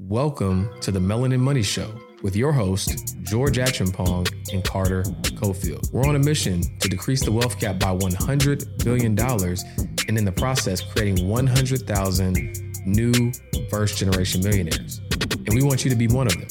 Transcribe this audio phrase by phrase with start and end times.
[0.00, 1.88] Welcome to the Melanin Money Show
[2.24, 5.04] with your host, George Acheampong and Carter
[5.38, 5.88] Cofield.
[5.92, 10.32] We're on a mission to decrease the wealth gap by $100 billion and in the
[10.32, 13.32] process, creating 100,000 new
[13.70, 15.00] first generation millionaires.
[15.46, 16.48] And we want you to be one of them.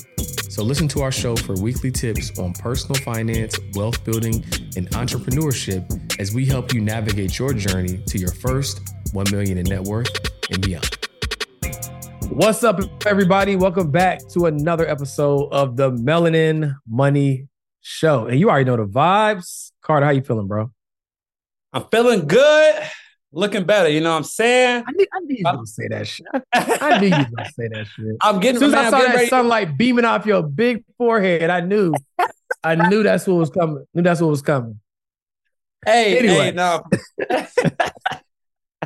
[0.49, 4.35] So listen to our show for weekly tips on personal finance, wealth building,
[4.77, 8.79] and entrepreneurship as we help you navigate your journey to your first
[9.11, 10.15] 1 million in net worth
[10.49, 11.02] and beyond.
[12.35, 13.55] What's up, everybody?
[13.55, 17.47] Welcome back to another episode of the Melanin Money
[17.81, 18.25] Show.
[18.25, 19.71] And you already know the vibes.
[19.81, 20.71] Carter, how you feeling, bro?
[21.73, 22.75] I'm feeling good,
[23.31, 23.87] looking better.
[23.89, 24.83] You know what I'm saying?
[24.87, 26.25] I knew, I knew you were gonna say that shit.
[26.53, 28.15] I knew you were gonna say that shit.
[28.21, 28.55] I'm getting.
[28.55, 31.59] As soon as man, I saw that ready- sunlight beaming off your big forehead, I
[31.61, 31.93] knew,
[32.63, 33.85] I knew that's what was coming.
[33.93, 34.79] Knew that's what was coming.
[35.85, 36.45] Hey, Anyway.
[36.45, 36.83] hey, no.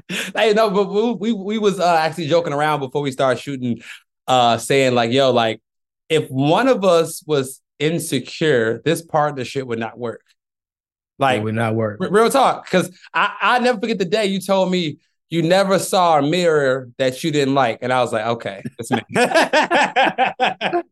[0.35, 3.81] hey, no, but we we, we was uh, actually joking around before we started shooting,
[4.27, 5.61] uh, saying like, "Yo, like,
[6.09, 10.21] if one of us was insecure, this partnership would not work."
[11.19, 11.99] Like, it would not work.
[12.01, 15.77] r- real talk, because I I never forget the day you told me you never
[15.77, 19.01] saw a mirror that you didn't like, and I was like, okay, it's me.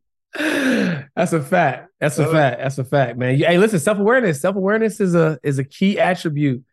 [1.16, 1.92] That's a fact.
[2.00, 2.59] That's a fact.
[2.59, 3.38] That's a fact, man.
[3.38, 4.42] Hey, listen, self-awareness.
[4.42, 6.64] Self-awareness is a is a key attribute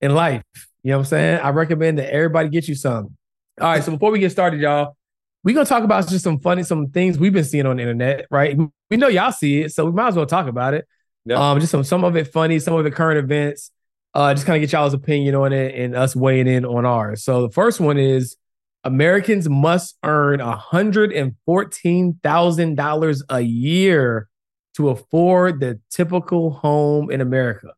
[0.00, 0.42] in life.
[0.86, 1.40] You know what I'm saying?
[1.40, 3.16] I recommend that everybody get you some.
[3.60, 3.82] All right.
[3.82, 4.96] So before we get started, y'all,
[5.42, 8.28] we're gonna talk about just some funny, some things we've been seeing on the internet,
[8.30, 8.56] right?
[8.88, 10.86] We know y'all see it, so we might as well talk about it.
[11.24, 11.40] Yeah.
[11.40, 13.72] Um, just some some of it funny, some of it current events.
[14.14, 17.24] Uh, just kind of get y'all's opinion on it and us weighing in on ours.
[17.24, 18.36] So the first one is
[18.84, 24.28] Americans must earn $114,000 a year
[24.76, 27.72] to afford the typical home in America.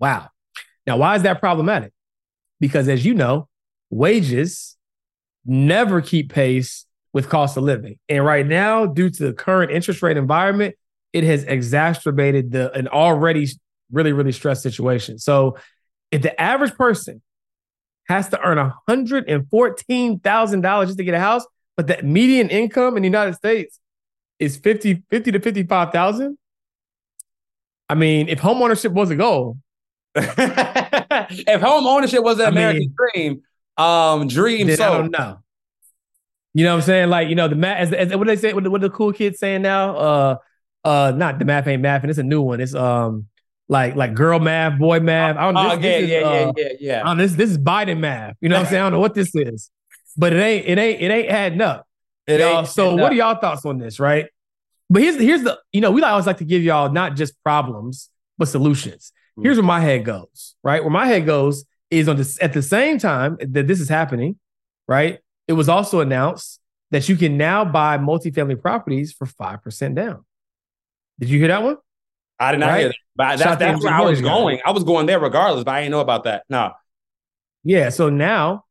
[0.00, 0.30] Wow.
[0.84, 1.92] Now, why is that problematic?
[2.60, 3.48] Because as you know,
[3.90, 4.76] wages
[5.44, 7.98] never keep pace with cost of living.
[8.08, 10.76] And right now, due to the current interest rate environment,
[11.12, 13.48] it has exacerbated the an already
[13.90, 15.18] really, really stressed situation.
[15.18, 15.56] So
[16.10, 17.20] if the average person
[18.08, 18.58] has to earn
[18.88, 21.44] $114,000 just to get a house,
[21.76, 23.78] but the median income in the United States
[24.38, 26.38] is 50, 50 to 55,000.
[27.88, 29.58] I mean, if homeownership was a goal,
[30.16, 33.42] if home ownership was an I American mean- dream,
[33.76, 35.38] um, dream I so don't know.
[36.52, 37.10] You know what I'm saying?
[37.10, 39.12] Like, you know, the math, as, as what they say, what the, what the cool
[39.12, 40.36] kids saying now, uh,
[40.84, 42.60] uh, not the math ain't math, and it's a new one.
[42.60, 43.26] It's um,
[43.68, 45.36] like like girl math, boy math.
[45.36, 45.70] I don't know.
[45.72, 47.02] Oh this- yeah, is, yeah, yeah, uh, yeah, yeah.
[47.02, 48.34] I don't this this is Biden math.
[48.40, 48.80] You know what I'm saying?
[48.80, 49.70] I don't know what this is,
[50.16, 51.86] but it ain't it ain't it ain't adding up.
[52.26, 52.58] It y'all.
[52.60, 54.00] ain't- So, what are y'all thoughts on this?
[54.00, 54.26] Right,
[54.88, 58.08] but here's here's the you know we always like to give y'all not just problems
[58.38, 59.12] but solutions.
[59.38, 59.44] Mm.
[59.44, 60.54] Here's where my head goes.
[60.62, 63.88] Right, where my head goes is on this at the same time that this is
[63.88, 64.38] happening.
[64.88, 65.18] Right,
[65.48, 66.60] it was also announced
[66.90, 70.24] that you can now buy multifamily properties for five percent down.
[71.18, 71.76] Did you hear that one?
[72.38, 72.78] I did not Right?
[72.80, 72.96] hear that.
[73.16, 74.60] But that's, that's where I was going.
[74.64, 76.44] I was going there regardless, but I didn't know about that.
[76.48, 76.72] No.
[77.62, 77.90] Yeah.
[77.90, 78.64] So now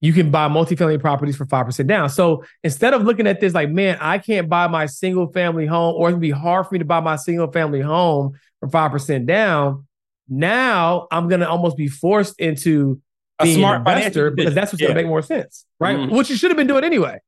[0.00, 2.10] you can buy multifamily properties for 5% down.
[2.10, 5.94] So instead of looking at this like, man, I can't buy my single family home,
[5.96, 9.85] or it'd be hard for me to buy my single family home for 5% down,
[10.28, 13.00] now I'm going to almost be forced into
[13.38, 15.96] A being smart an investor because that's what's going to make more sense, right?
[15.96, 16.10] Mhm.
[16.16, 17.18] Which you should have been doing anyway,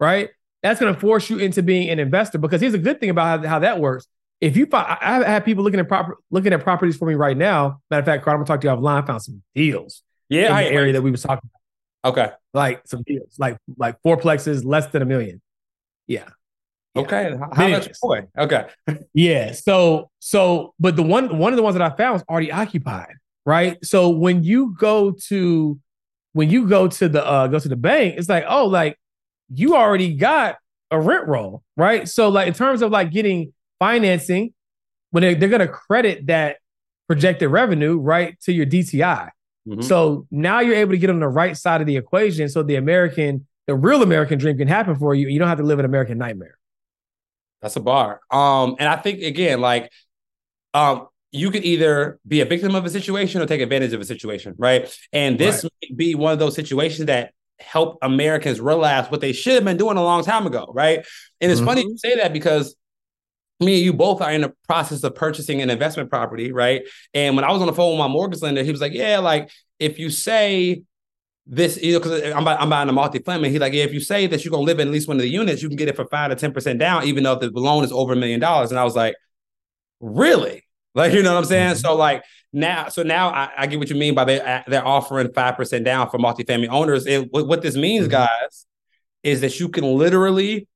[0.00, 0.30] right?
[0.62, 3.42] That's going to force you into being an investor because here's a good thing about
[3.42, 4.06] how, how that works.
[4.40, 7.14] If you find, I I have people looking at proper looking at properties for me
[7.14, 7.80] right now.
[7.90, 9.02] Matter of fact, Carter, I'm gonna talk to you offline.
[9.02, 11.48] I found some deals Yeah, in I the area that we was talking
[12.04, 12.10] about.
[12.12, 12.32] Okay.
[12.54, 15.42] like some deals, like like fourplexes less than a million.
[16.06, 16.28] Yeah.
[16.94, 17.02] Yeah.
[17.02, 17.36] Okay.
[17.38, 18.26] How, how much boy?
[18.36, 18.66] Okay.
[19.14, 19.52] Yeah.
[19.52, 23.14] So so but the one one of the ones that I found was already occupied,
[23.46, 23.82] right?
[23.84, 25.78] So when you go to
[26.32, 28.98] when you go to the uh go to the bank, it's like, oh, like
[29.52, 30.56] you already got
[30.90, 32.08] a rent roll, right?
[32.08, 34.52] So like in terms of like getting financing,
[35.10, 36.56] when they're, they're gonna credit that
[37.06, 39.30] projected revenue right to your DTI.
[39.66, 39.82] Mhm.
[39.84, 42.76] So now you're able to get on the right side of the equation so the
[42.76, 45.28] American, the real American dream can happen for you.
[45.28, 46.57] You don't have to live an American nightmare.
[47.62, 48.20] That's a bar.
[48.30, 49.90] Um, and I think again, like,
[50.74, 54.04] um, you could either be a victim of a situation or take advantage of a
[54.04, 54.92] situation, right?
[55.12, 59.54] And this may be one of those situations that help Americans realize what they should
[59.54, 61.04] have been doing a long time ago, right?
[61.40, 62.76] And it's funny you say that because
[63.60, 66.82] me and you both are in the process of purchasing an investment property, right?
[67.12, 69.18] And when I was on the phone with my mortgage lender, he was like, "Yeah,
[69.18, 70.82] like if you say
[71.48, 74.26] this, you know, because I'm, I'm buying a multi-family, he like, yeah, if you say
[74.26, 75.96] that you're gonna live in at least one of the units, you can get it
[75.96, 78.70] for five to ten percent down, even though the loan is over a million dollars."
[78.70, 79.16] And I was like,
[80.00, 80.64] "Really?"
[80.94, 81.74] Like, you know what I'm saying?
[81.74, 81.80] Mhm.
[81.82, 85.32] So like now, so now I, I get what you mean by they they're offering
[85.32, 87.06] five percent down for multifamily owners.
[87.06, 88.12] And what, what this means, Mhm.
[88.12, 88.66] guys,
[89.22, 90.66] is that you can literally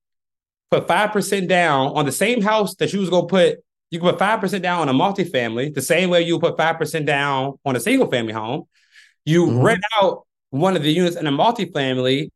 [0.73, 3.59] put 5% down on the same house that you was going to put,
[3.91, 7.59] you can put 5% down on a multifamily, the same way you put 5% down
[7.65, 8.65] on a single family home.
[9.25, 9.61] You mm-hmm.
[9.61, 12.31] rent out one of the units in a multifamily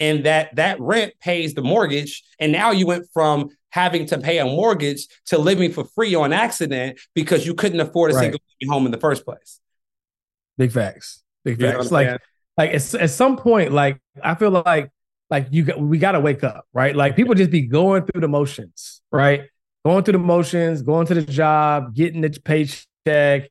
[0.00, 2.22] and that that rent pays the mortgage.
[2.38, 6.32] And now you went from having to pay a mortgage to living for free on
[6.32, 8.22] accident because you couldn't afford a right.
[8.22, 9.60] single home in the first place.
[10.58, 11.22] Big facts.
[11.44, 11.92] Big facts.
[11.92, 12.20] like
[12.56, 14.90] like at, at some point like i feel like
[15.28, 16.94] like you we got to wake up right?
[16.94, 19.48] Like people just be going through the motions right?
[19.84, 23.50] Going through the motions going to the job getting the paycheck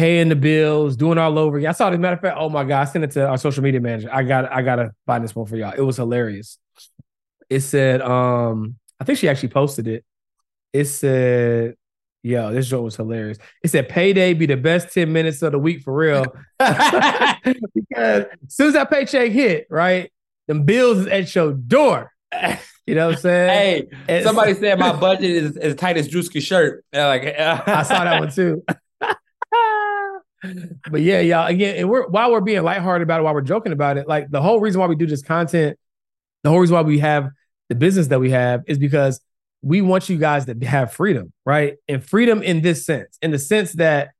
[0.00, 1.68] paying the bills, doing all over again.
[1.68, 2.38] I saw this matter of fact.
[2.40, 4.08] Oh my god, I sent it to our social media manager.
[4.10, 5.74] I got I gotta find this one for y'all.
[5.76, 6.56] It was hilarious.
[7.50, 10.04] It said, um, I think she actually posted it.
[10.72, 11.74] It said,
[12.22, 13.36] yo, this joke was hilarious.
[13.62, 16.24] It said payday be the best 10 minutes of the week for real.
[16.58, 20.10] because as soon as that paycheck hit, right?
[20.48, 22.10] Them bills is at your door.
[22.86, 23.88] You know what I'm saying?
[23.88, 26.84] Hey, and somebody said my budget is as tight as Druski's shirt.
[26.92, 28.64] Like I saw that one too
[30.90, 33.72] but yeah, y'all, again, and we're while we're being lighthearted about it, while we're joking
[33.72, 35.78] about it, like the whole reason why we do this content,
[36.42, 37.28] the whole reason why we have
[37.68, 39.20] the business that we have is because
[39.62, 41.76] we want you guys to have freedom, right?
[41.88, 44.10] And freedom in this sense, in the sense that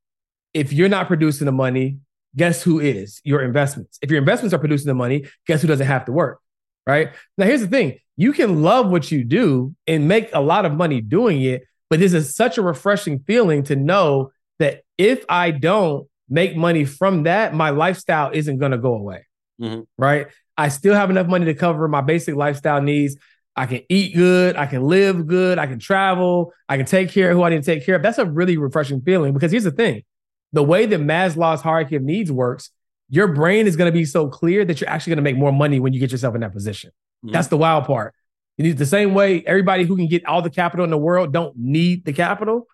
[0.52, 1.98] if you're not producing the money,
[2.36, 3.20] guess who is?
[3.24, 3.98] Your investments.
[4.02, 6.40] If your investments are producing the money, guess who doesn't have to work,
[6.86, 7.12] right?
[7.38, 10.74] Now, here's the thing you can love what you do and make a lot of
[10.74, 15.52] money doing it, but this is such a refreshing feeling to know that if I
[15.52, 19.26] don't make money from that, my lifestyle isn't going to go away.
[19.60, 19.80] Mm-hmm.
[19.98, 20.28] Right.
[20.56, 23.16] I still have enough money to cover my basic lifestyle needs.
[23.56, 24.56] I can eat good.
[24.56, 25.58] I can live good.
[25.58, 26.52] I can travel.
[26.68, 28.02] I can take care of who I need to take care of.
[28.02, 30.04] That's a really refreshing feeling because here's the thing
[30.52, 32.70] the way that Maslow's hierarchy of needs works,
[33.08, 35.52] your brain is going to be so clear that you're actually going to make more
[35.52, 36.90] money when you get yourself in that position.
[37.24, 37.32] Mm-hmm.
[37.32, 38.14] That's the wild part.
[38.56, 41.32] You need the same way everybody who can get all the capital in the world
[41.32, 42.66] don't need the capital.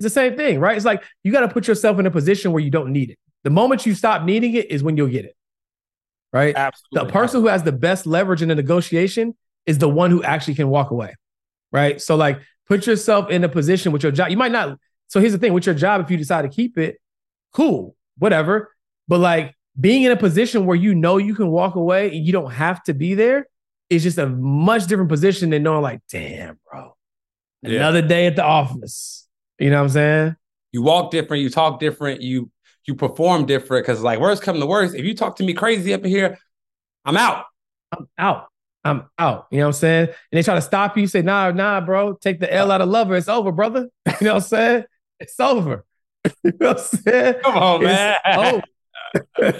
[0.00, 0.76] It's the same thing, right?
[0.76, 3.18] It's like you got to put yourself in a position where you don't need it.
[3.44, 5.36] The moment you stop needing it is when you'll get it.
[6.32, 6.54] Right?
[6.56, 7.06] Absolutely.
[7.06, 9.36] The person who has the best leverage in the negotiation
[9.66, 11.14] is the one who actually can walk away.
[11.70, 12.00] Right?
[12.00, 14.30] So like put yourself in a position with your job.
[14.30, 14.78] You might not
[15.10, 17.00] so here's the thing with your job if you decide to keep it,
[17.52, 18.74] cool, whatever.
[19.08, 22.32] But like being in a position where you know you can walk away and you
[22.32, 23.48] don't have to be there
[23.90, 26.94] is just a much different position than knowing like, damn, bro.
[27.62, 28.06] Another yeah.
[28.06, 29.26] day at the office.
[29.60, 30.36] You know what I'm saying?
[30.72, 32.50] You walk different, you talk different, you
[32.86, 33.84] you perform different.
[33.86, 36.38] Cause like worst come to worst, if you talk to me crazy up in here,
[37.04, 37.44] I'm out.
[37.92, 38.46] I'm out.
[38.82, 39.46] I'm out.
[39.50, 40.08] You know what I'm saying?
[40.08, 42.88] And they try to stop you, say, nah, nah, bro, take the L out of
[42.88, 43.14] lover.
[43.16, 43.88] It's over, brother.
[44.20, 44.84] You know what I'm saying?
[45.18, 45.84] It's over.
[46.44, 47.34] you know what I'm saying?
[47.42, 48.16] Come on, man.
[48.26, 48.62] Oh.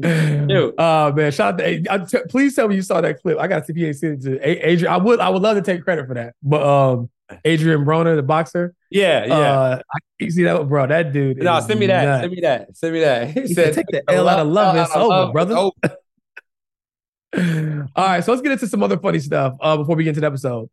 [0.00, 0.74] Dude.
[0.78, 3.38] Oh man, shout out to please tell me you saw that clip.
[3.38, 4.86] I got CPA sent to Adrien.
[4.86, 6.34] I would I would love to take credit for that.
[6.42, 7.10] But um
[7.46, 8.74] Adrien Broner, the boxer.
[8.90, 9.34] Yeah, yeah.
[9.34, 9.80] Uh,
[10.18, 10.86] you see that, bro?
[10.86, 11.38] That dude.
[11.38, 12.04] No, send me that.
[12.04, 12.22] Nuts.
[12.22, 12.76] Send me that.
[12.76, 13.30] Send me that.
[13.34, 14.76] He, he said, "Take the L out of love.
[14.76, 15.54] It's over, love, brother."
[17.96, 20.20] All right, so let's get into some other funny stuff uh, before we get into
[20.20, 20.70] the episode.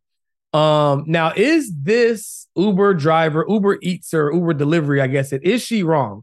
[0.52, 5.00] Um, now, is this Uber driver, Uber Eats or Uber delivery?
[5.00, 5.62] I guess it is.
[5.62, 6.22] She wrong?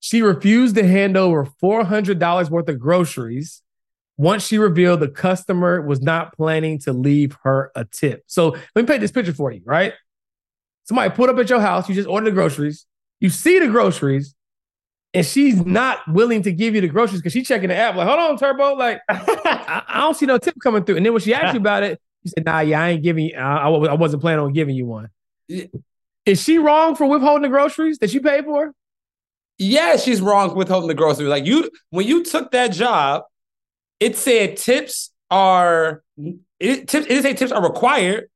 [0.00, 3.62] She refused to hand over four hundred dollars worth of groceries
[4.16, 8.24] once she revealed the customer was not planning to leave her a tip.
[8.26, 9.92] So let me paint this picture for you, right?
[10.84, 12.86] Somebody put up at your house, you just order the groceries,
[13.20, 14.34] you see the groceries,
[15.12, 18.06] and she's not willing to give you the groceries because she's checking the app, like,
[18.06, 20.96] hold on, Turbo, like, I, I, don't see no tip coming through.
[20.96, 23.26] And then when she asked you about it, you said, nah, yeah, I ain't giving
[23.26, 25.10] you, I, I wasn't planning on giving you one.
[26.26, 28.72] Is she wrong for withholding the groceries that you paid for?
[29.58, 31.28] Yeah, she's wrong for withholding the groceries.
[31.28, 33.22] Like you, when you took that job,
[34.00, 36.02] it said tips are
[36.58, 38.28] it tips it didn't say tips are required.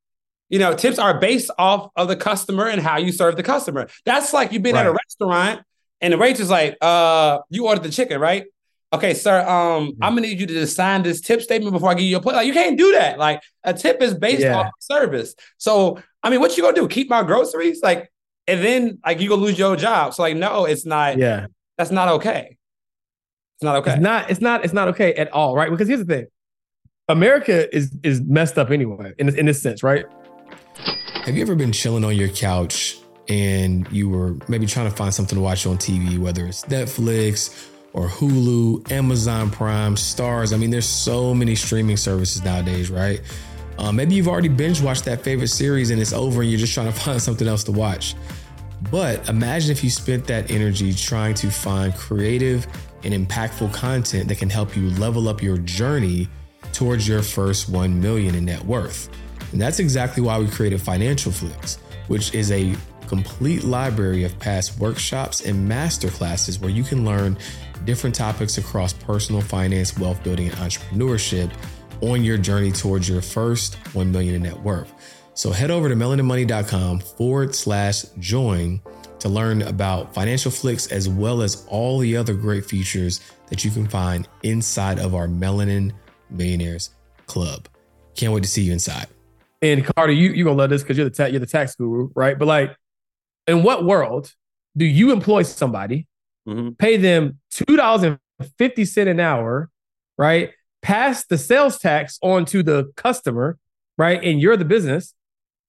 [0.48, 3.88] You know, tips are based off of the customer and how you serve the customer.
[4.04, 4.86] That's like you've been right.
[4.86, 5.62] at a restaurant
[6.00, 8.46] and the waitress like, uh, you ordered the chicken, right?
[8.92, 9.40] Okay, sir.
[9.40, 9.46] Um,
[9.92, 10.02] mm-hmm.
[10.02, 12.34] I'm gonna need you to sign this tip statement before I give you a plate.
[12.34, 13.18] Like, you can't do that.
[13.18, 14.56] Like, a tip is based yeah.
[14.56, 15.34] off service.
[15.58, 16.88] So, I mean, what you gonna do?
[16.88, 17.80] Keep my groceries?
[17.82, 18.10] Like,
[18.48, 20.14] and then like you gonna lose your job.
[20.14, 21.18] So, like, no, it's not.
[21.18, 21.46] Yeah,
[21.78, 22.56] that's not okay.
[23.60, 23.92] It's not okay.
[23.92, 24.30] It's not.
[24.30, 24.64] It's not.
[24.64, 25.70] It's not okay at all, right?
[25.70, 26.26] Because here's the thing:
[27.10, 30.06] America is is messed up anyway, in in this sense, right?
[31.26, 32.96] Have you ever been chilling on your couch
[33.28, 37.68] and you were maybe trying to find something to watch on TV, whether it's Netflix
[37.92, 40.54] or Hulu, Amazon Prime, Starz?
[40.54, 43.20] I mean, there's so many streaming services nowadays, right?
[43.76, 46.72] Uh, maybe you've already binge watched that favorite series and it's over and you're just
[46.72, 48.14] trying to find something else to watch.
[48.90, 52.66] But imagine if you spent that energy trying to find creative
[53.04, 56.28] and impactful content that can help you level up your journey
[56.72, 59.08] towards your first 1 million in net worth.
[59.52, 61.76] And that's exactly why we created Financial Flicks,
[62.08, 62.74] which is a
[63.08, 67.36] complete library of past workshops and masterclasses where you can learn
[67.84, 71.50] different topics across personal finance, wealth building, and entrepreneurship
[72.02, 74.92] on your journey towards your first 1 million in net worth.
[75.34, 78.80] So head over to melaninmoney.com forward slash join
[79.20, 83.70] to learn about financial flicks as well as all the other great features that you
[83.70, 85.92] can find inside of our Melanin
[86.30, 86.90] Millionaires
[87.26, 87.68] Club.
[88.14, 89.06] Can't wait to see you inside.
[89.62, 92.08] And Carter, you you gonna love this because you're the ta- you're the tax guru,
[92.14, 92.38] right?
[92.38, 92.74] But like,
[93.46, 94.32] in what world
[94.76, 96.06] do you employ somebody,
[96.48, 96.70] mm-hmm.
[96.70, 98.18] pay them two dollars and
[98.56, 99.68] fifty cent an hour,
[100.16, 100.52] right?
[100.82, 103.58] Pass the sales tax on to the customer,
[103.98, 104.22] right?
[104.24, 105.14] And you're the business,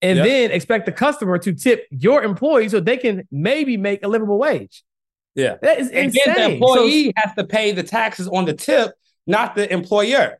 [0.01, 0.25] and yep.
[0.25, 4.37] then expect the customer to tip your employee so they can maybe make a livable
[4.37, 4.83] wage.
[5.35, 6.33] Yeah, that is and insane.
[6.33, 8.91] the employee so, has to pay the taxes on the tip,
[9.25, 10.39] not the employer,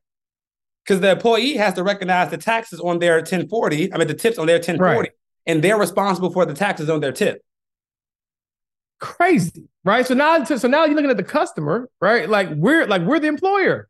[0.84, 3.94] because the employee has to recognize the taxes on their 1040.
[3.94, 5.12] I mean, the tips on their 1040, right.
[5.46, 7.42] and they're responsible for the taxes on their tip.
[9.00, 10.06] Crazy, right?
[10.06, 12.30] So now, so now you're looking at the customer, right?
[12.30, 13.88] Like we're like we're the employer.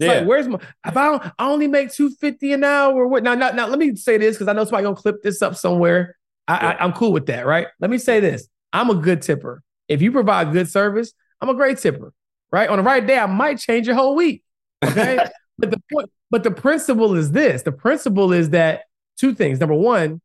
[0.00, 0.20] Yeah.
[0.20, 2.94] Like, where's my if I, don't, I only make 250 an hour?
[2.94, 3.34] Or what now?
[3.34, 6.16] Now, now let me say this because I know somebody gonna clip this up somewhere.
[6.48, 6.68] I, yeah.
[6.70, 7.68] I, I'm cool with that, right?
[7.78, 8.48] Let me say this.
[8.72, 9.62] I'm a good tipper.
[9.88, 12.12] If you provide good service, I'm a great tipper,
[12.50, 12.68] right?
[12.68, 14.42] On the right day, I might change your whole week.
[14.82, 15.18] Okay.
[15.58, 18.84] but the point, but the principle is this: the principle is that
[19.18, 19.60] two things.
[19.60, 20.22] Number one,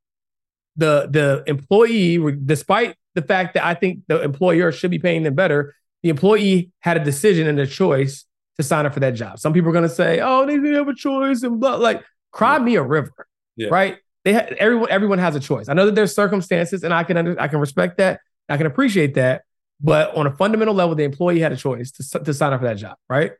[0.77, 5.35] the the employee, despite the fact that I think the employer should be paying them
[5.35, 8.25] better, the employee had a decision and a choice
[8.57, 9.39] to sign up for that job.
[9.39, 11.75] Some people are going to say, "Oh, they didn't have a choice," and blah.
[11.75, 13.69] Like, cry me a river, yeah.
[13.69, 13.97] right?
[14.23, 15.69] They ha- everyone everyone has a choice.
[15.69, 18.21] I know that there's circumstances, and I can under, I can respect that.
[18.49, 19.43] I can appreciate that.
[19.81, 22.67] But on a fundamental level, the employee had a choice to, to sign up for
[22.67, 23.33] that job, right?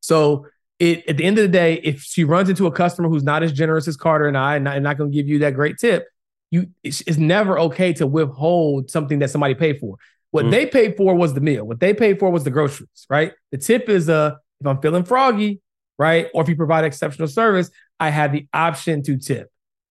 [0.00, 0.46] So
[0.78, 3.42] it, at the end of the day, if she runs into a customer who's not
[3.42, 5.78] as generous as Carter and I, and not, not going to give you that great
[5.78, 6.06] tip,
[6.50, 9.96] you it's, it's, never okay to withhold something that somebody paid for.
[10.32, 10.50] What mm-hmm.
[10.50, 11.64] they paid for was the meal.
[11.64, 13.34] What they paid for was the groceries, right?
[13.52, 15.60] The tip is a if I'm feeling froggy,
[15.98, 16.28] right?
[16.34, 17.70] Or if you provide exceptional service,
[18.00, 19.50] I have the option to tip.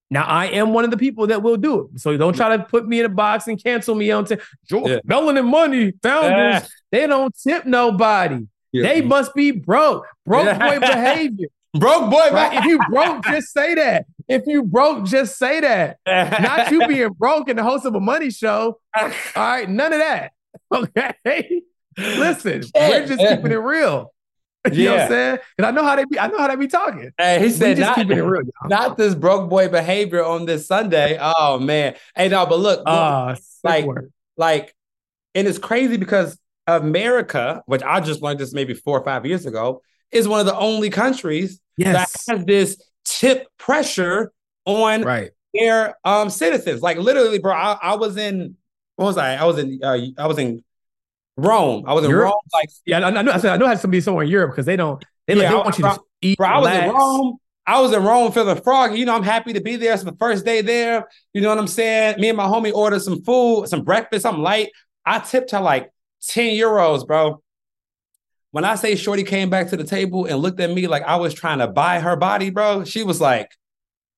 [0.10, 2.02] Now I am one of the people that will do it.
[2.02, 4.36] So don't try to put me in a box and cancel me on t-
[4.70, 5.00] yeah.
[5.08, 6.32] Melanin Money founders.
[6.32, 6.66] Yeah.
[6.92, 8.48] They don't tip nobody.
[8.72, 8.84] Yeah.
[8.84, 10.08] They must be broke.
[10.26, 11.48] Broke boy behavior.
[11.74, 12.30] Broke boy.
[12.32, 12.58] Right?
[12.58, 14.06] if you broke, just say that.
[14.28, 15.98] If you broke, just say that.
[16.06, 18.80] Not you being broke and the host of a money show.
[18.98, 20.34] All right, none of that.
[20.74, 21.62] Okay.
[21.98, 24.14] Listen, we're just keeping it real.
[24.72, 24.86] You yeah.
[24.86, 25.38] know what I'm saying?
[25.58, 27.12] And I know how they be, I know how they be talking.
[27.18, 28.70] Hey, he said not, keeping it real, y'all.
[28.70, 31.18] not this broke boy behavior on this Sunday.
[31.20, 31.96] Oh man.
[32.16, 33.86] Hey, no, but look, look uh, like,
[34.38, 34.76] like,
[35.36, 36.38] and it's crazy because
[36.68, 40.46] America, which I just learned this maybe four or five years ago, is one of
[40.46, 41.94] the only countries yes.
[42.28, 44.32] that has this tip pressure
[44.66, 45.32] on right.
[45.54, 46.82] their um citizens.
[46.82, 48.56] Like literally, bro, I, I was in
[48.96, 49.36] what was I?
[49.36, 50.64] I was in uh, I was in
[51.38, 51.86] Rome.
[51.88, 52.26] I was in Europe?
[52.32, 52.42] Rome.
[52.54, 53.32] Like, yeah, I, I know.
[53.32, 55.04] I said I know how to be somewhere in Europe because they don't.
[55.28, 56.38] They, yeah, they want you to eat.
[56.38, 57.38] Bro, I was in Rome.
[57.68, 59.00] I was in Rome feeling froggy.
[59.00, 59.94] You know, I'm happy to be there.
[59.94, 61.08] It's my first day there.
[61.34, 62.20] You know what I'm saying?
[62.20, 64.70] Me and my homie ordered some food, some breakfast, something light.
[65.06, 65.92] I tipped her like
[66.28, 67.42] 10 euros, bro.
[68.52, 71.16] When I say Shorty came back to the table and looked at me like I
[71.16, 73.50] was trying to buy her body, bro, she was like,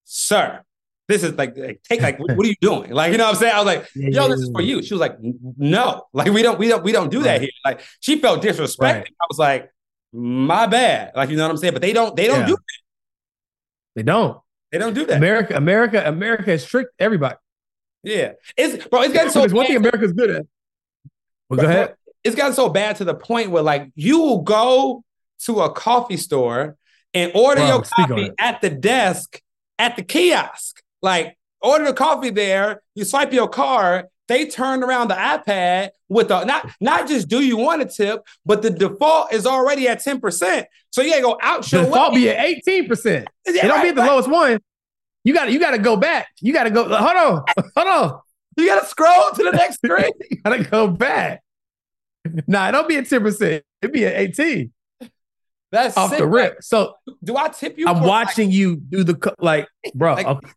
[0.05, 0.63] Sir,
[1.07, 2.91] this is like, like take like what, are you doing?
[2.91, 3.53] Like you know what i'm saying?
[3.53, 4.81] I was like yo this is for you.
[4.81, 7.49] She was like no like we don't we don't we don't do that here.
[7.65, 8.79] Like she felt disrespected.
[8.79, 9.15] Right.
[9.21, 9.69] i was like
[10.13, 11.11] my bad.
[11.15, 11.73] Like you know what i'm saying?
[11.73, 12.47] But they don't they don't yeah.
[12.47, 12.79] do that.
[13.95, 14.39] They don't.
[14.71, 15.17] They don't do that.
[15.17, 17.35] America america america has tricked everybody.
[18.03, 18.33] Yeah.
[18.55, 20.45] It's bro it's gotten so one thing america's good at
[21.49, 25.03] well, go ahead it's gotten so bad to the point where like you will go
[25.45, 26.77] to a coffee store
[27.13, 29.41] and order your coffee at the desk
[29.77, 35.09] at the kiosk like order the coffee there, you swipe your card, they turn around
[35.09, 39.33] the iPad with the not not just do you want a tip, but the default
[39.33, 40.65] is already at 10%.
[40.91, 42.21] So you gotta go out your default way.
[42.21, 43.05] be at 18%.
[43.05, 44.07] Yeah, it don't right, be at the right.
[44.07, 44.59] lowest one.
[45.23, 46.27] You gotta you gotta go back.
[46.39, 47.43] You gotta go, hold on,
[47.75, 48.19] hold on.
[48.57, 50.11] You gotta scroll to the next screen.
[50.31, 51.41] you gotta go back.
[52.47, 53.61] Nah, it don't be at 10%.
[53.81, 54.71] It'd be at 18.
[55.71, 56.19] That's off sick.
[56.19, 56.57] the rip.
[56.61, 57.87] So do I tip you?
[57.87, 60.13] I'm watching like, you do the like, bro.
[60.13, 60.49] Like, okay.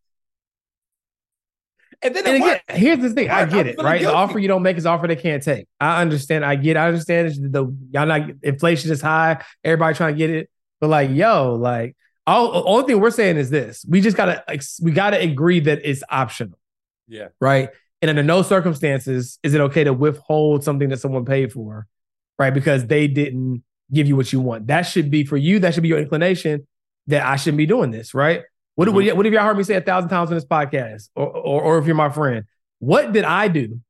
[2.03, 3.31] And then and again, here's the thing.
[3.31, 4.03] I get it, right?
[4.03, 5.67] The offer you don't make is offer they can't take.
[5.81, 6.45] I understand.
[6.45, 6.77] I get.
[6.77, 9.43] I understand the y'all not inflation is high.
[9.65, 11.97] Everybody trying to get it, but like, yo, like,
[12.27, 14.45] all only thing we're saying is this: we just gotta
[14.83, 16.59] we gotta agree that it's optional.
[17.09, 17.29] Yeah.
[17.41, 17.71] Right.
[18.03, 21.87] And under no circumstances is it okay to withhold something that someone paid for,
[22.39, 22.53] right?
[22.53, 23.63] Because they didn't
[23.93, 24.67] give you what you want.
[24.67, 25.59] That should be for you.
[25.59, 26.67] That should be your inclination
[27.07, 28.43] that I shouldn't be doing this, right?
[28.75, 28.95] What, mm-hmm.
[28.97, 31.63] what, what have y'all heard me say a thousand times on this podcast, or, or,
[31.63, 32.45] or if you're my friend?
[32.79, 33.81] What did I do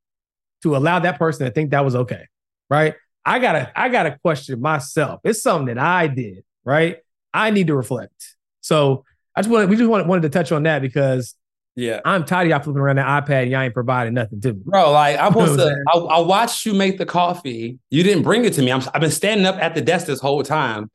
[0.62, 2.26] to allow that person to think that was okay?
[2.70, 2.94] Right?
[3.24, 5.20] I gotta, I gotta question myself.
[5.24, 6.98] It's something that I did, right?
[7.34, 8.36] I need to reflect.
[8.60, 11.34] So I just wanted, we just wanted, wanted to touch on that because
[11.76, 14.54] yeah, I'm tired of y'all flipping around the iPad and y'all ain't providing nothing to
[14.54, 14.92] me, bro.
[14.92, 17.78] Like I was, to, I, I, watched you make the coffee.
[17.90, 18.72] You didn't bring it to me.
[18.72, 20.90] I'm, I've been standing up at the desk this whole time,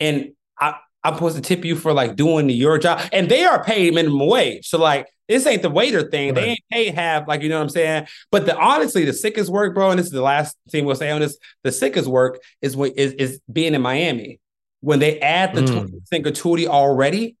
[0.00, 0.74] and I,
[1.04, 4.26] I'm supposed to tip you for like doing your job, and they are paid minimum
[4.26, 4.66] wage.
[4.66, 6.30] So like, this ain't the waiter thing.
[6.30, 6.34] Right.
[6.34, 8.06] They ain't paid half, like you know what I'm saying.
[8.32, 11.10] But the honestly, the sickest work, bro, and this is the last thing we'll say
[11.10, 11.38] on this.
[11.62, 14.40] The sickest work is what is is being in Miami
[14.84, 16.02] when they add the mm.
[16.12, 17.36] 20% gratuity already,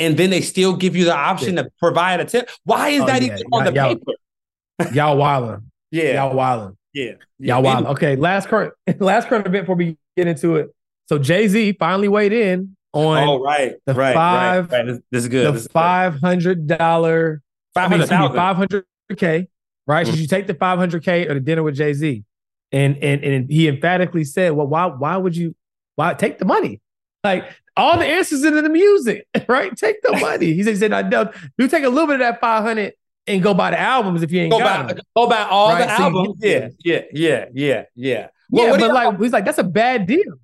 [0.00, 1.62] and then they still give you the option yeah.
[1.62, 2.50] to provide a tip.
[2.64, 3.34] Why is oh, that yeah.
[3.34, 4.92] even on the y'all, paper?
[4.94, 5.62] y'all wildin'.
[5.92, 6.76] Yeah, y'all wildin'.
[6.92, 7.86] Yeah, yeah y'all wildin'.
[7.92, 10.74] Okay, last current last current event before we get into it.
[11.06, 15.00] So Jay Z finally weighed in on oh right the right, five right, right.
[15.10, 15.52] This, is good.
[15.52, 17.42] The five hundred dollar
[17.74, 18.84] five hundred five hundred
[19.16, 19.48] k
[19.90, 20.06] right?
[20.06, 20.12] Mm-hmm.
[20.12, 22.24] Should you take the five hundred k or the dinner with Jay Z?
[22.72, 25.54] And and and he emphatically said, well, why why would you
[25.96, 26.80] why take the money?
[27.22, 27.44] Like
[27.76, 29.76] all the answers in the music, right?
[29.76, 30.52] Take the money.
[30.52, 32.94] He said, he said no, you take a little bit of that five hundred
[33.26, 35.02] and go buy the albums if you ain't go got buy, them.
[35.16, 35.86] Go buy all right?
[35.86, 36.38] the so albums.
[36.40, 38.28] yeah, yeah, yeah, yeah, yeah.
[38.50, 40.34] Well, yeah, but like he's like that's a bad deal.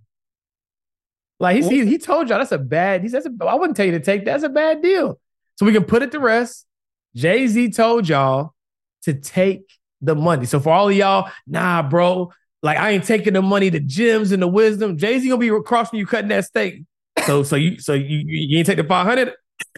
[1.38, 3.02] Like he's, he he told y'all that's a bad.
[3.02, 5.18] He says I wouldn't tell you to take that's a bad deal.
[5.56, 6.66] So we can put it to rest.
[7.14, 8.54] Jay Z told y'all
[9.02, 9.62] to take
[10.00, 10.46] the money.
[10.46, 12.32] So for all of y'all, nah, bro,
[12.66, 14.98] like I ain't taking the money, the gems and the wisdom.
[14.98, 16.82] Jay Z gonna be across from you cutting that steak.
[17.24, 19.32] So so you so you you ain't take the five hundred.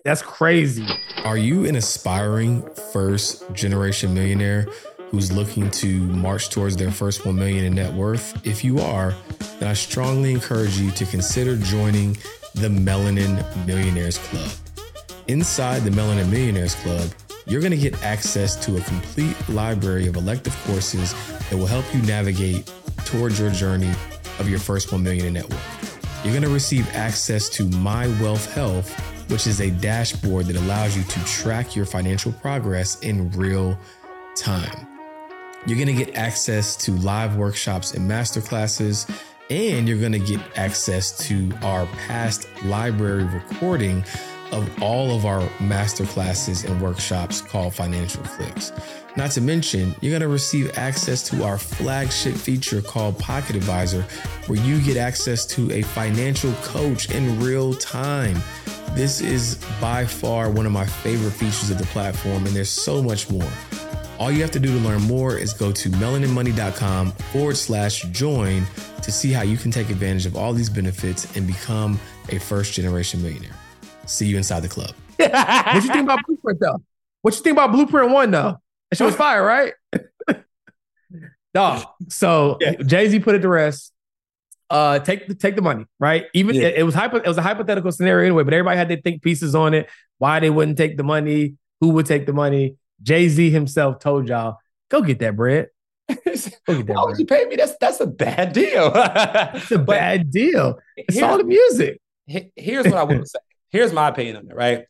[0.05, 0.87] That's crazy.
[1.25, 4.67] Are you an aspiring first generation millionaire
[5.11, 8.45] who's looking to march towards their first 1 million in net worth?
[8.47, 9.15] If you are,
[9.59, 12.15] then I strongly encourage you to consider joining
[12.55, 14.51] the Melanin Millionaires Club.
[15.27, 17.11] Inside the Melanin Millionaires Club,
[17.47, 21.15] you're going to get access to a complete library of elective courses
[21.51, 22.71] that will help you navigate
[23.05, 23.91] towards your journey
[24.39, 26.21] of your first 1 million in net worth.
[26.25, 28.93] You're going to receive access to My Wealth Health,
[29.31, 33.79] which is a dashboard that allows you to track your financial progress in real
[34.37, 34.87] time.
[35.67, 39.11] You're going to get access to live workshops and masterclasses,
[39.51, 44.05] and you're going to get access to our past library recording
[44.53, 48.73] of all of our masterclasses and workshops called Financial Flicks.
[49.17, 54.03] Not to mention, you're going to receive access to our flagship feature called Pocket Advisor,
[54.47, 58.41] where you get access to a financial coach in real time.
[58.93, 63.03] This is by far one of my favorite features of the platform, and there's so
[63.03, 63.51] much more.
[64.19, 68.67] All you have to do to learn more is go to melaninmoney.com forward slash join
[69.03, 72.73] to see how you can take advantage of all these benefits and become a first
[72.73, 73.55] generation millionaire.
[74.09, 74.93] See you inside the club.
[75.17, 76.83] what you think about Blueprint though?
[77.23, 78.59] What you think about Blueprint One though?
[78.91, 79.75] That shit was fire, right?
[81.55, 81.85] Dog.
[82.09, 82.75] So yeah.
[82.77, 83.93] Jay Z put it to rest.
[84.71, 86.27] Uh, take the take the money, right?
[86.35, 86.69] Even yeah.
[86.69, 89.23] it, it, was hypo, it was a hypothetical scenario anyway, but everybody had to think
[89.23, 89.89] pieces on it.
[90.19, 91.55] Why they wouldn't take the money?
[91.81, 92.77] Who would take the money?
[93.03, 94.59] Jay Z himself told y'all,
[94.91, 95.69] "Go get that bread."
[96.09, 97.57] Go get that Why would you pay me?
[97.57, 98.91] That's that's a bad deal.
[98.95, 100.79] it's a bad deal.
[100.97, 102.01] It's all the music.
[102.27, 103.39] Here's what I would say.
[103.71, 104.55] Here's my opinion on it.
[104.55, 104.85] Right,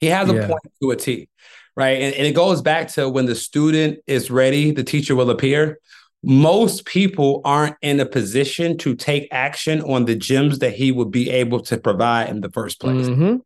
[0.00, 0.46] he has a yeah.
[0.46, 1.28] point to a T.
[1.76, 5.30] Right, and, and it goes back to when the student is ready, the teacher will
[5.30, 5.78] appear
[6.22, 11.10] most people aren't in a position to take action on the gems that he would
[11.10, 13.08] be able to provide in the first place.
[13.08, 13.36] Mm-hmm.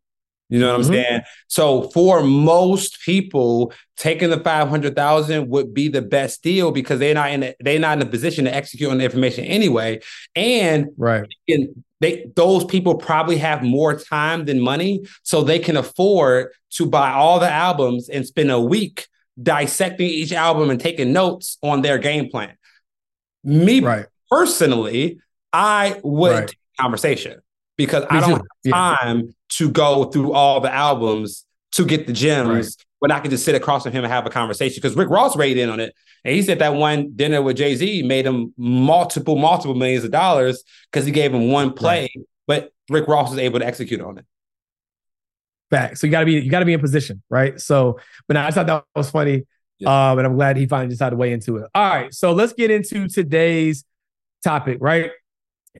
[0.49, 0.93] You know what mm-hmm.
[0.93, 1.21] I'm saying?
[1.47, 6.99] So for most people, taking the five hundred thousand would be the best deal because
[6.99, 10.01] they're not in a, they're not in a position to execute on the information anyway,
[10.35, 11.27] and right.
[11.47, 11.67] they
[12.35, 17.39] those people probably have more time than money, so they can afford to buy all
[17.39, 19.07] the albums and spend a week
[19.41, 22.55] dissecting each album and taking notes on their game plan.
[23.43, 24.05] Me right.
[24.29, 25.19] personally,
[25.51, 26.55] I would right.
[26.79, 27.41] conversation
[27.77, 28.71] because Me I don't too.
[28.71, 29.31] have time yeah.
[29.49, 32.85] to go through all the albums to get the gems right.
[33.03, 34.77] When I could just sit across from him and have a conversation.
[34.77, 35.93] Because Rick Ross weighed in on it.
[36.23, 40.11] And he said that one dinner with Jay Z made him multiple, multiple millions of
[40.11, 42.25] dollars because he gave him one play, right.
[42.47, 44.25] but Rick Ross was able to execute on it.
[45.69, 45.97] Back.
[45.97, 47.59] So you gotta be you gotta be in position, right?
[47.59, 49.47] So, but now I thought that was funny.
[49.79, 50.11] Yeah.
[50.11, 51.69] Um, and I'm glad he finally decided to weigh into it.
[51.75, 53.83] All right, so let's get into today's
[54.45, 55.11] topic, right?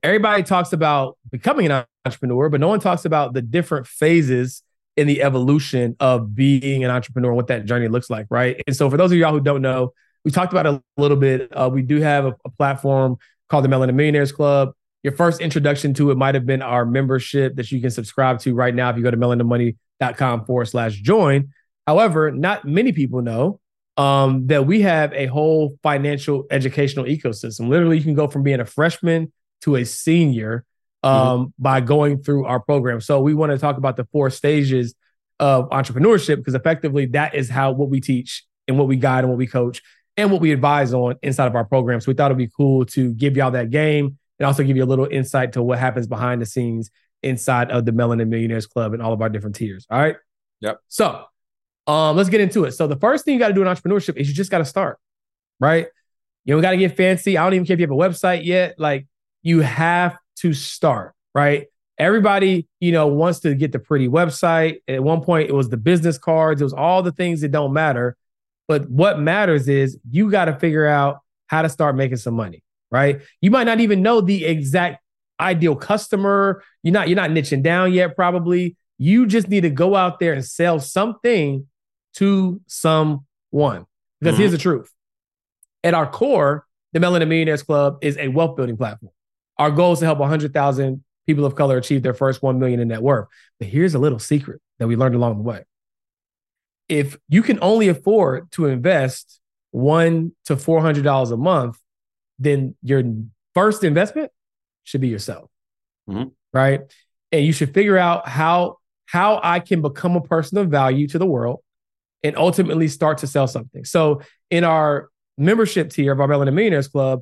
[0.01, 4.63] everybody talks about becoming an entrepreneur, but no one talks about the different phases
[4.95, 8.61] in the evolution of being an entrepreneur, what that journey looks like, right?
[8.67, 11.17] And so, for those of y'all who don't know, we talked about it a little
[11.17, 11.49] bit.
[11.51, 13.17] Uh, we do have a, a, platform
[13.49, 14.71] called the Melanin Millionaires Club.
[15.01, 18.53] Your first introduction to it might have been our membership that you can subscribe to
[18.53, 19.77] right now if you go to melaninmoney.com
[20.11, 21.53] com forward slash join.
[21.87, 23.59] However, not many people know
[23.97, 27.69] um, that we have a whole financial educational ecosystem.
[27.69, 30.65] Literally, you can go from being a freshman to a senior
[31.03, 31.49] um, mm-hmm.
[31.59, 33.01] by going through our program.
[33.01, 34.95] So we want to talk about the four stages
[35.39, 39.29] of entrepreneurship because effectively that is how what we teach and what we guide and
[39.29, 39.81] what we coach
[40.15, 41.99] and what we advise on inside of our program.
[41.99, 44.83] So we thought it'd be cool to give y'all that game and also give you
[44.83, 48.93] a little insight to what happens behind the scenes inside of the Melanin Millionaires Club
[48.93, 49.85] and all of our different tiers.
[49.89, 50.15] All right.
[50.61, 50.79] Yep.
[50.87, 51.25] So
[51.87, 52.73] um, let's get into it.
[52.73, 54.65] So the first thing you got to do in entrepreneurship is you just got to
[54.65, 54.99] start,
[55.59, 55.87] right?
[56.45, 57.37] You don't got to get fancy.
[57.37, 58.75] I don't even care if you have a website yet.
[58.77, 59.07] Like
[59.41, 61.67] you have to start, right?
[61.97, 64.77] Everybody, you know, wants to get the pretty website.
[64.87, 66.61] At one point, it was the business cards.
[66.61, 68.17] It was all the things that don't matter.
[68.67, 72.63] But what matters is you got to figure out how to start making some money,
[72.89, 73.21] right?
[73.41, 75.03] You might not even know the exact
[75.39, 76.63] ideal customer.
[76.81, 78.75] You're not you're not niching down yet, probably.
[78.97, 81.67] You just need to go out there and sell something
[82.15, 83.25] to someone.
[83.51, 83.85] Because
[84.21, 84.35] mm-hmm.
[84.35, 84.91] here's the truth.
[85.83, 89.12] At our core, the Melanin Millionaires Club is a wealth building platform.
[89.57, 92.89] Our goal is to help 100,000 people of color achieve their first 1 million in
[92.89, 93.27] net worth.
[93.59, 95.63] But here's a little secret that we learned along the way.
[96.89, 99.39] If you can only afford to invest
[99.71, 101.77] one to $400 a month,
[102.39, 103.03] then your
[103.53, 104.31] first investment
[104.83, 105.49] should be yourself.
[106.09, 106.29] Mm-hmm.
[106.51, 106.81] Right.
[107.31, 111.19] And you should figure out how how I can become a person of value to
[111.19, 111.61] the world
[112.23, 113.85] and ultimately start to sell something.
[113.85, 117.21] So in our membership tier of our Melanin Millionaires Club,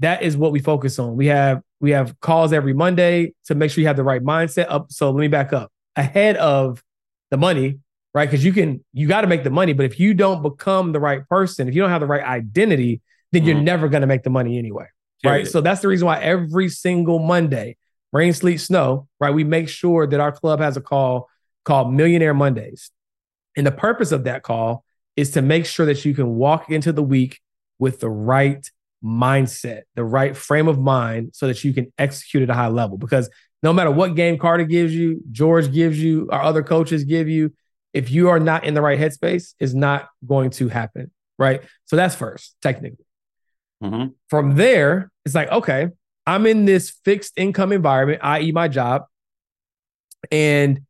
[0.00, 1.16] that is what we focus on.
[1.16, 4.66] We have we have calls every Monday to make sure you have the right mindset
[4.68, 4.90] up.
[4.90, 5.70] So let me back up.
[5.96, 6.82] Ahead of
[7.30, 7.78] the money,
[8.14, 8.28] right?
[8.28, 11.00] Because you can you got to make the money, but if you don't become the
[11.00, 13.00] right person, if you don't have the right identity,
[13.32, 13.48] then mm-hmm.
[13.48, 14.86] you're never going to make the money anyway.
[15.22, 15.38] Period.
[15.38, 15.48] Right.
[15.48, 17.76] So that's the reason why every single Monday,
[18.12, 19.34] rain, sleet, snow, right?
[19.34, 21.28] We make sure that our club has a call
[21.64, 22.90] called Millionaire Mondays.
[23.56, 24.84] And the purpose of that call
[25.16, 27.40] is to make sure that you can walk into the week
[27.78, 28.64] with the right
[29.04, 32.98] mindset, the right frame of mind so that you can execute at a high level.
[32.98, 33.30] Because
[33.62, 37.52] no matter what game Carter gives you, George gives you, our other coaches give you,
[37.92, 41.10] if you are not in the right headspace, is not going to happen.
[41.38, 41.62] Right.
[41.86, 43.04] So that's first, technically.
[43.82, 44.08] Mm-hmm.
[44.28, 45.88] From there, it's like, okay,
[46.26, 49.04] I'm in this fixed income environment, i.e., my job.
[50.30, 50.80] And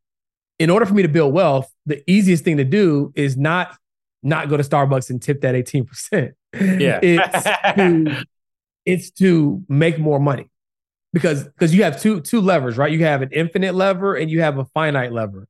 [0.57, 3.75] in order for me to build wealth, the easiest thing to do is not
[4.21, 6.33] not go to Starbucks and tip that 18%.
[6.53, 6.99] Yeah.
[7.03, 7.43] it's
[7.75, 8.23] to
[8.85, 10.49] it's to make more money.
[11.11, 12.91] Because because you have two two levers, right?
[12.91, 15.47] You have an infinite lever and you have a finite lever.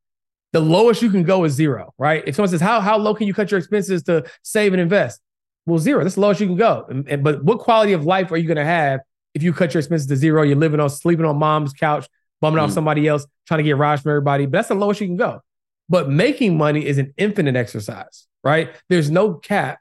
[0.52, 2.24] The lowest you can go is zero, right?
[2.26, 5.20] If someone says, How how low can you cut your expenses to save and invest?
[5.66, 6.04] Well, zero.
[6.04, 6.86] That's the lowest you can go.
[6.90, 9.02] And, and, but what quality of life are you going to have
[9.34, 10.42] if you cut your expenses to zero?
[10.42, 12.08] You're living on, sleeping on mom's couch,
[12.42, 12.64] bumming mm.
[12.64, 14.46] off somebody else, trying to get rides from everybody.
[14.46, 15.42] But that's the lowest you can go.
[15.88, 18.72] But making money is an infinite exercise, right?
[18.88, 19.80] There's no cap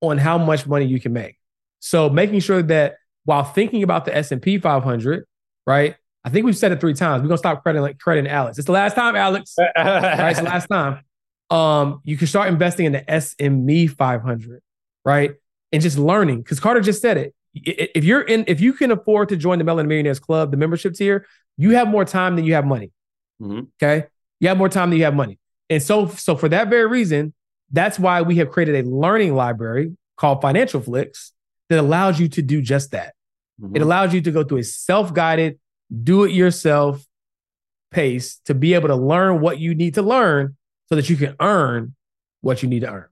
[0.00, 1.36] on how much money you can make.
[1.80, 5.24] So making sure that while thinking about the S&P 500,
[5.66, 5.96] right?
[6.24, 7.22] I think we've said it three times.
[7.22, 8.58] We're gonna stop crediting like crediting Alex.
[8.58, 9.54] It's the last time, Alex.
[9.76, 10.30] right?
[10.30, 11.04] It's the last time.
[11.50, 14.62] Um, you can start investing in the S&P 500
[15.08, 15.34] right?
[15.72, 17.34] And just learning, because Carter just said it.
[17.54, 20.94] If you're in, if you can afford to join the Melanin Millionaires Club, the membership
[20.94, 22.92] tier, you have more time than you have money.
[23.40, 23.60] Mm-hmm.
[23.82, 24.06] Okay,
[24.38, 25.38] you have more time than you have money,
[25.70, 27.32] and so so for that very reason,
[27.70, 31.32] that's why we have created a learning library called Financial Flicks
[31.68, 33.14] that allows you to do just that.
[33.60, 33.76] Mm-hmm.
[33.76, 35.58] It allows you to go through a self-guided,
[36.02, 37.04] do-it-yourself
[37.90, 40.56] pace to be able to learn what you need to learn
[40.88, 41.94] so that you can earn
[42.40, 43.06] what you need to earn.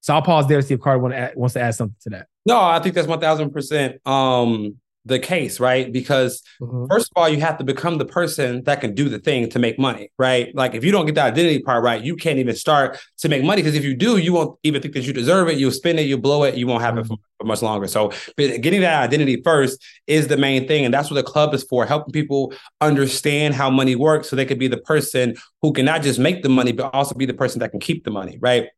[0.00, 1.96] So I'll pause there to see if Carter want to add, wants to add something
[2.02, 2.28] to that.
[2.46, 4.76] No, I think that's one thousand percent um
[5.08, 5.92] the case, right?
[5.92, 6.86] Because mm-hmm.
[6.88, 9.58] first of all, you have to become the person that can do the thing to
[9.58, 10.54] make money, right?
[10.54, 13.42] Like if you don't get the identity part right, you can't even start to make
[13.42, 13.62] money.
[13.62, 15.58] Because if you do, you won't even think that you deserve it.
[15.58, 17.12] You'll spend it, you'll blow it, you won't have mm-hmm.
[17.12, 17.86] it for, much longer.
[17.86, 20.84] So getting that identity first is the main thing.
[20.84, 24.44] And that's what the club is for, helping people understand how money works so they
[24.44, 27.34] could be the person who can not just make the money, but also be the
[27.34, 28.68] person that can keep the money, right?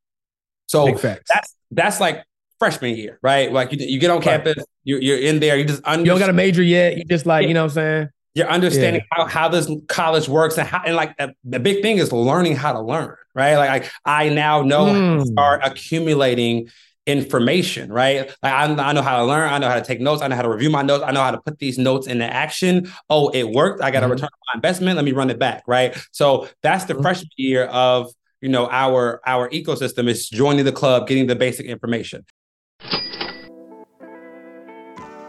[0.66, 2.24] So that's that's like
[2.60, 3.50] freshman year, right?
[3.52, 4.66] Like you, you get on campus, right.
[4.84, 6.96] you're, you're in there, you just under- you don't got a major yet.
[6.96, 8.08] You just like, you know what I'm saying?
[8.34, 9.24] You're understanding yeah.
[9.24, 12.72] how, how this college works and how and like the big thing is learning how
[12.72, 13.56] to learn, right?
[13.56, 14.94] Like I, I now know mm.
[14.94, 16.68] how to start accumulating
[17.06, 18.28] information, right?
[18.40, 20.36] Like I, I, know how to learn, I know how to take notes, I know
[20.36, 22.92] how to review my notes, I know how to put these notes into action.
[23.08, 23.82] Oh, it worked.
[23.82, 24.12] I got a mm-hmm.
[24.12, 24.94] return on my investment.
[24.94, 25.96] Let me run it back, right?
[26.12, 27.02] So that's the mm-hmm.
[27.02, 31.66] freshman year of you know our our ecosystem is joining the club getting the basic
[31.66, 32.24] information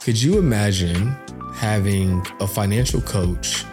[0.02, 1.16] could you imagine
[1.54, 3.64] having a financial coach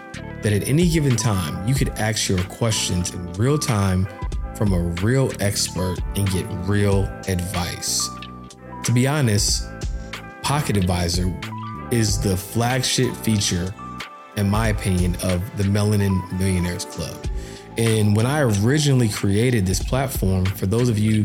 [0.43, 4.07] that at any given time, you could ask your questions in real time
[4.55, 8.11] from a real expert and get real advice.
[8.85, 9.67] To be honest,
[10.43, 11.35] Pocket Advisor
[11.91, 13.75] is the flagship feature,
[14.37, 17.17] in my opinion, of the Melanin Millionaires Club.
[17.79, 21.23] And when I originally created this platform, for those of you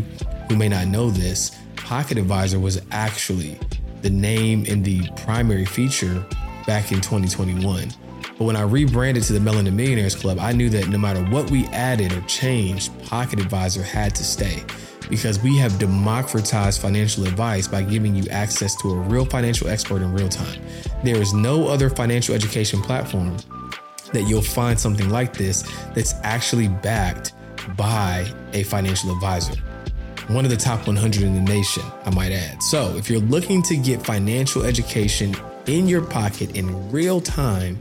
[0.48, 3.60] who may not know this, Pocket Advisor was actually
[4.04, 6.24] the name and the primary feature
[6.68, 7.90] back in 2021.
[8.38, 11.50] But when I rebranded to the Melanin Millionaires Club, I knew that no matter what
[11.50, 14.64] we added or changed, Pocket Advisor had to stay
[15.10, 20.02] because we have democratized financial advice by giving you access to a real financial expert
[20.02, 20.62] in real time.
[21.04, 23.38] There is no other financial education platform
[24.14, 25.64] that you'll find something like this
[25.94, 27.34] that's actually backed
[27.76, 29.54] by a financial advisor.
[30.28, 32.64] One of the top 100 in the nation, I might add.
[32.64, 35.36] So, if you're looking to get financial education
[35.68, 37.78] in your pocket in real time,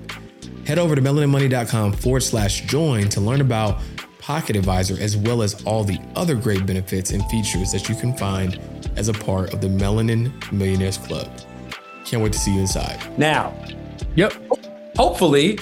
[0.66, 3.80] head over to melaninmoney.com forward slash join to learn about
[4.18, 8.16] Pocket Advisor as well as all the other great benefits and features that you can
[8.16, 8.60] find
[8.96, 11.28] as a part of the Melanin Millionaires Club.
[12.04, 13.00] Can't wait to see you inside.
[13.18, 13.54] Now,
[14.14, 14.32] yep.
[14.96, 15.58] Hopefully,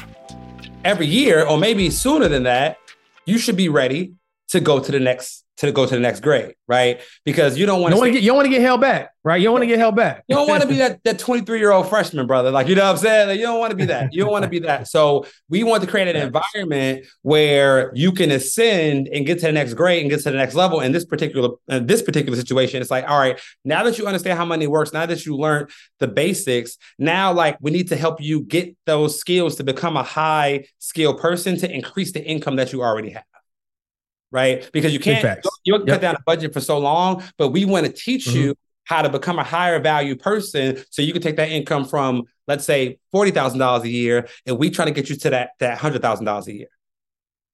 [0.85, 2.79] every year or maybe sooner than that,
[3.27, 4.15] you should be ready
[4.49, 7.01] to go to the next to go to the next grade, right?
[7.25, 9.39] Because you don't want to get you don't want to get held back, right?
[9.39, 10.25] You don't want to get held back.
[10.27, 12.51] You don't want to be that that 23 year old freshman, brother.
[12.51, 13.29] Like you know what I'm saying?
[13.29, 14.13] Like, you don't want to be that.
[14.13, 14.89] You don't want to be that.
[14.89, 19.53] So we want to create an environment where you can ascend and get to the
[19.53, 20.81] next grade and get to the next level.
[20.81, 24.39] In this particular in this particular situation, it's like, all right, now that you understand
[24.39, 25.69] how money works, now that you learned
[25.99, 30.03] the basics, now like we need to help you get those skills to become a
[30.03, 33.25] high skill person to increase the income that you already have
[34.31, 34.69] right?
[34.73, 35.87] Because you can't you yep.
[35.87, 38.39] cut down a budget for so long, but we want to teach mm-hmm.
[38.39, 42.25] you how to become a higher value person so you can take that income from
[42.49, 46.47] let's say $40,000 a year and we try to get you to that that $100,000
[46.47, 46.67] a year.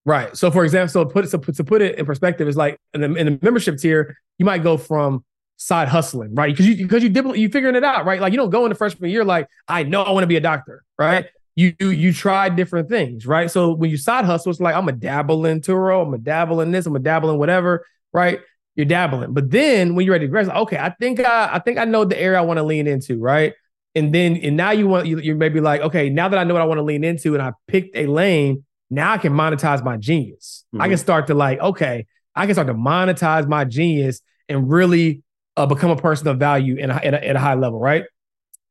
[0.07, 0.37] Right.
[0.37, 3.01] So for example, so put so put, to put it in perspective is like in
[3.01, 5.25] the, in the membership tier, you might go from
[5.57, 6.53] side hustling, right?
[6.55, 8.21] Because you because you you figuring it out, right?
[8.21, 10.37] Like you don't go in the freshman year like I know I want to be
[10.37, 11.27] a doctor, right?
[11.57, 13.51] You you try different things, right?
[13.51, 16.61] So when you side hustle, it's like I'm a dabble in Turo, I'm a dabble
[16.61, 18.41] in this, I'm a dabble in whatever, right?
[18.75, 19.33] You're dabbling.
[19.33, 22.05] But then when you're ready to graduate, okay, I think I I think I know
[22.05, 23.55] the area I want to lean into, right?
[23.95, 26.53] And then and now you want you you maybe like, okay, now that I know
[26.53, 29.83] what I want to lean into and I picked a lane, now I can monetize
[29.83, 30.67] my genius.
[30.75, 30.83] Mm-hmm.
[30.83, 35.23] I can start to like, okay, I can start to monetize my genius and really
[35.57, 38.05] uh, become a person of value in a, in a, at a high level, right?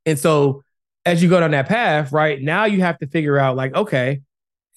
[0.05, 0.63] And so
[1.05, 4.21] as you go down that path, right now you have to figure out like, okay,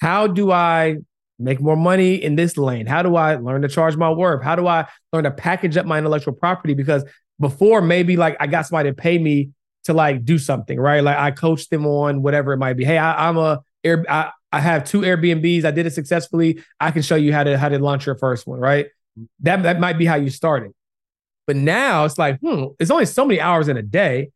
[0.01, 0.99] how do I
[1.38, 2.87] make more money in this lane?
[2.87, 4.43] How do I learn to charge my worth?
[4.43, 6.75] How do I learn to package up my intellectual property?
[6.75, 7.05] Because
[7.41, 9.51] before maybe like I got somebody to pay me
[9.85, 11.03] to like do something, right?
[11.03, 12.85] Like I coach them on whatever it might be.
[12.85, 15.64] Hey, I, am a air, I, I have two Airbnbs.
[15.64, 16.62] I did it successfully.
[16.79, 18.87] I can show you how to how to launch your first one, right?
[19.41, 20.73] That that might be how you started.
[21.47, 24.31] But now it's like, hmm, it's only so many hours in a day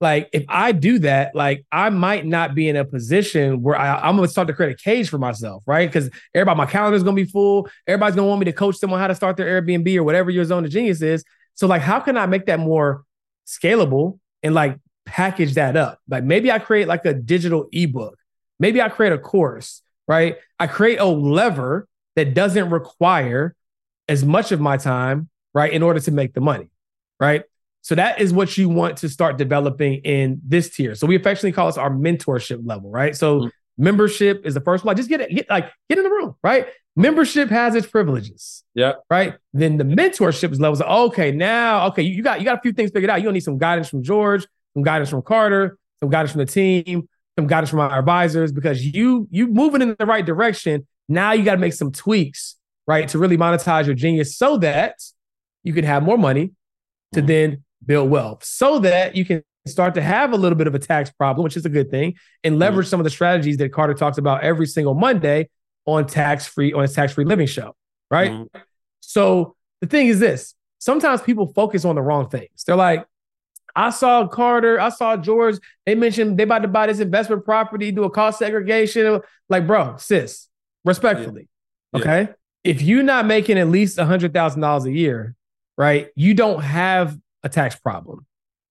[0.00, 4.08] like if I do that, like I might not be in a position where I,
[4.08, 5.88] am gonna start to create a cage for myself, right?
[5.88, 7.68] Because everybody, my calendar is gonna be full.
[7.86, 10.30] Everybody's gonna want me to coach them on how to start their Airbnb or whatever
[10.30, 11.22] your zone of genius is.
[11.54, 13.04] So like, how can I make that more
[13.46, 15.98] scalable and like package that up?
[16.08, 18.16] Like maybe I create like a digital ebook.
[18.58, 20.36] Maybe I create a course, right?
[20.58, 21.86] I create a lever
[22.16, 23.54] that doesn't require
[24.08, 26.70] as much of my time, right, in order to make the money,
[27.18, 27.44] right?
[27.82, 30.94] So that is what you want to start developing in this tier.
[30.94, 33.16] So we affectionately call this our mentorship level, right?
[33.16, 33.48] So mm-hmm.
[33.78, 34.96] membership is the first one.
[34.96, 36.66] Just get it, get like get in the room, right?
[36.96, 38.64] Membership has its privileges.
[38.74, 38.94] Yeah.
[39.08, 39.34] Right.
[39.52, 40.82] Then the mentorship levels.
[40.82, 43.18] Okay, now, okay, you, got you got a few things figured out.
[43.18, 46.46] You don't need some guidance from George, some guidance from Carter, some guidance from the
[46.46, 50.86] team, some guidance from our advisors, because you you moving in the right direction.
[51.08, 54.96] Now you got to make some tweaks, right, to really monetize your genius so that
[55.64, 56.52] you can have more money
[57.12, 57.26] to mm-hmm.
[57.26, 60.78] then build wealth so that you can start to have a little bit of a
[60.78, 62.14] tax problem, which is a good thing,
[62.44, 62.60] and mm-hmm.
[62.60, 62.90] leverage mm-hmm.
[62.90, 65.48] some of the strategies that Carter talks about every single Monday
[65.86, 67.74] on tax free on his tax free living show,
[68.10, 68.30] right?
[68.30, 68.58] Mm-hmm.
[69.00, 72.64] So the thing is this: sometimes people focus on the wrong things.
[72.66, 73.06] They're like,
[73.74, 75.56] I saw Carter, I saw George.
[75.86, 79.20] They mentioned they about to buy this investment property, do a cost segregation.
[79.48, 80.48] Like, bro, sis,
[80.84, 81.48] respectfully,
[81.92, 82.00] yeah.
[82.00, 82.20] okay.
[82.22, 82.34] Yeah.
[82.62, 85.34] If you're not making at least a hundred thousand dollars a year,
[85.78, 86.08] right?
[86.14, 88.26] You don't have a tax problem.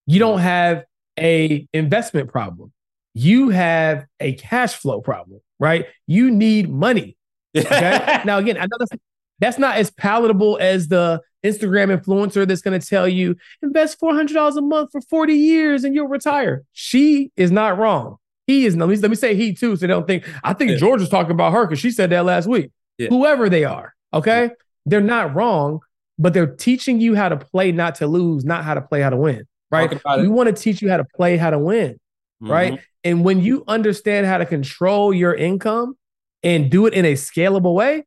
[0.06, 0.86] You don't have
[1.20, 2.72] a investment problem.
[3.14, 5.86] You have a cash flow problem, right?
[6.08, 7.18] You need money.
[7.58, 8.22] Okay.
[8.26, 8.92] now, again, I know that's,
[9.40, 14.58] that's not as palatable as the Instagram influencer that's going to tell you invest $400
[14.58, 16.64] a month for 40 years and you'll retire.
[16.74, 18.18] She is not wrong.
[18.48, 18.76] he is.
[18.76, 20.78] Let me let me say he too, so they don't think I think Yeah.
[20.78, 22.72] George was talking about her because she said that last week.
[22.98, 23.08] Yeah.
[23.10, 24.52] Whoever they are, okay,
[24.86, 25.80] they're not wrong,
[26.20, 29.10] but they're teaching you how to play, not to lose, not how to play, how
[29.10, 29.48] to win.
[29.72, 29.90] Right?
[30.18, 32.00] We want to teach you how to play, how to win.
[32.42, 32.74] Right?
[32.74, 32.80] Mhm.
[33.04, 35.96] And when you understand how to control your income
[36.44, 38.06] and do it in a scalable way,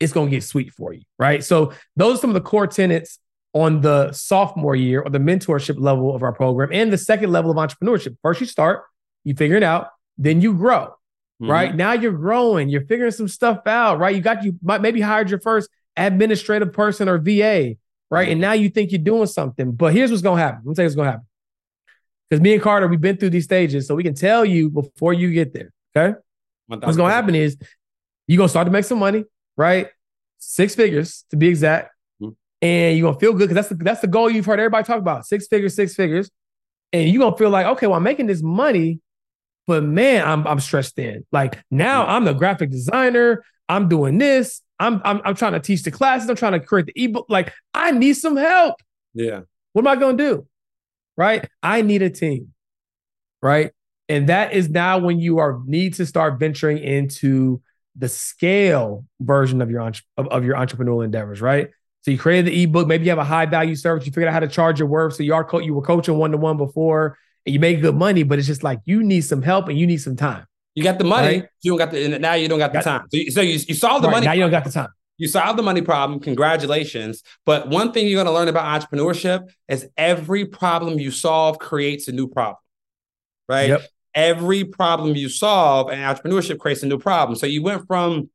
[0.00, 1.02] it's going to get sweet for you.
[1.18, 1.42] Right?
[1.44, 3.18] So those are some of the core tenets
[3.54, 7.50] on the sophomore year or the mentorship level of our program and the second level
[7.50, 8.16] of entrepreneurship.
[8.22, 8.84] First, you start,
[9.24, 10.94] you figure it out, then you grow
[11.42, 11.48] Mhm.
[11.50, 11.74] right?
[11.74, 14.14] Now you're growing, you're figuring some stuff out, right?
[14.14, 15.68] You got you might maybe hired your first
[15.98, 17.76] administrative person or VA,
[18.10, 18.28] right?
[18.28, 19.72] And now you think you're doing something.
[19.72, 20.62] But here's what's gonna happen.
[20.64, 21.26] Let me tell you what's gonna happen.
[22.28, 25.12] Because me and Carter, we've been through these stages, so we can tell you before
[25.12, 25.72] you get there.
[25.96, 26.18] Okay.
[26.66, 27.56] What's gonna happen is
[28.26, 29.24] you're gonna start to make some money,
[29.56, 29.88] right?
[30.38, 31.94] Six figures to be exact.
[32.22, 32.36] Mhm.
[32.60, 34.98] And you're gonna feel good because that's the that's the goal you've heard everybody talk
[34.98, 35.26] about.
[35.26, 36.30] Six figures, six figures.
[36.92, 39.00] And you're gonna feel like, okay, well, I'm making this money,
[39.66, 41.24] but man, I'm I'm stressed in.
[41.32, 45.82] Like now I'm the graphic designer, I'm doing this, I'm I'm I'm trying to teach
[45.82, 47.26] the classes, I'm trying to create the ebook.
[47.28, 48.76] Like, I need some help.
[49.14, 49.40] Yeah.
[49.72, 50.46] What am I going to do?
[51.16, 51.48] Right?
[51.62, 52.52] I need a team.
[53.42, 53.72] Right?
[54.08, 57.60] And that is now when you are need to start venturing into
[57.96, 61.68] the scale version of your of, of your entrepreneurial endeavors, right?
[62.02, 64.32] So you created the ebook, maybe you have a high value service, you figured out
[64.32, 65.14] how to charge your worth.
[65.14, 67.96] So you are co- you were coaching one to one before and you make good
[67.96, 70.46] money, but it's just like you need some help and you need some time.
[70.78, 71.26] You got the money.
[71.40, 71.48] Right.
[71.62, 73.06] You don't got the now you don't got the Got- time.
[73.10, 74.26] So you, so you, you solved the Right, money.
[74.26, 74.88] now you don't got the time.
[75.16, 76.20] You solved the money problem.
[76.20, 77.22] Congratulations.
[77.44, 82.06] But one thing you're going to learn about entrepreneurship is every problem you solve creates
[82.06, 82.56] a new problem.
[83.48, 83.70] Right?
[83.70, 83.82] Yep.
[84.14, 87.36] Every problem you solve and entrepreneurship creates a new problem.
[87.36, 88.30] So you went from,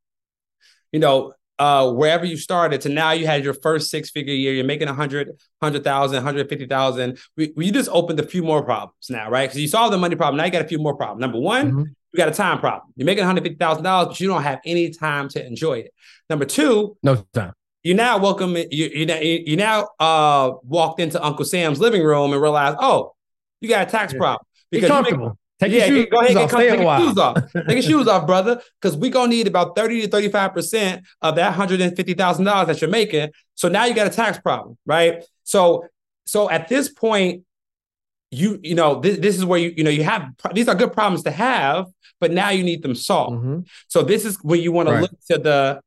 [0.92, 4.54] you know, uh, wherever you started to now you had your first six figure year,
[4.54, 5.30] you're making a hundred,
[5.62, 7.18] hundred thousand, hundred fifty thousand.
[7.38, 9.48] We, we just opened a few more problems now, right?
[9.48, 10.38] Because you solved the money problem.
[10.38, 11.22] Now you got a few more problems.
[11.22, 11.86] Number one, Mhm.
[12.14, 12.94] You got a time problem.
[12.96, 15.94] You're making $150,000, but you don't have any time to enjoy it.
[16.30, 17.54] Number two, No time.
[17.84, 22.32] you now welcome you you now, you now uh walked into Uncle Sam's living room
[22.32, 23.14] and realized, oh,
[23.62, 24.20] you got a tax Yeah.
[24.20, 25.38] problem Be you make- comfortable.
[25.60, 26.42] Take yeah, your shoes go ahead, off.
[26.44, 29.12] get Stay comfortable, a take your shoes off, take your shoes off, brother, because we're
[29.12, 32.68] gonna need about thirty to thirty five percent of that hundred and fifty thousand dollars
[32.68, 33.30] that you're making.
[33.56, 35.24] So now you got a tax problem, right?
[35.44, 35.86] So
[36.26, 37.44] so at this point,
[38.34, 40.94] you you know this, this is where you you know you have these are good
[40.94, 41.86] problems to have,
[42.20, 43.44] but now you need them solved.
[43.44, 43.68] Mhm.
[43.88, 45.82] So this is where you want to look to the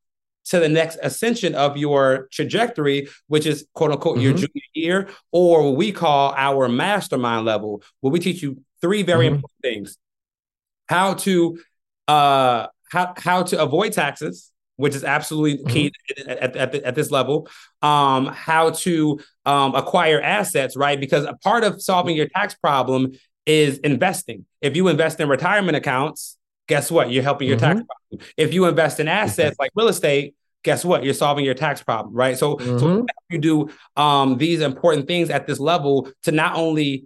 [0.51, 4.37] to the next ascension of your trajectory, which is quote unquote your Mhm.
[4.43, 9.27] junior year, or what we call our mastermind level, where we teach you three very
[9.27, 9.35] Mhm.
[9.35, 9.99] important things:
[10.89, 11.59] how to
[12.09, 17.11] uh how how to avoid taxes, which is absolutely key at, at, at, at this
[17.11, 17.49] level.
[17.83, 20.99] Um, how to um, acquire assets, right?
[20.99, 23.13] Because a part of solving your tax problem
[23.47, 24.45] is investing.
[24.61, 26.37] If you invest in retirement accounts,
[26.69, 27.11] guess what?
[27.11, 28.29] You're helping your tax problem.
[28.37, 31.05] If you invest in assets like real estate, guess what?
[31.05, 32.37] You're solving your tax problem, right?
[32.37, 33.07] So, so Mhm.
[33.31, 37.05] you do um, these important things at this level to not only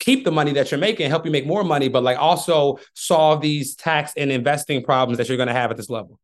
[0.00, 3.42] keep the money that you're making, help you make more money, but like also solve
[3.42, 6.18] these tax and investing problems that you're going to have at this level.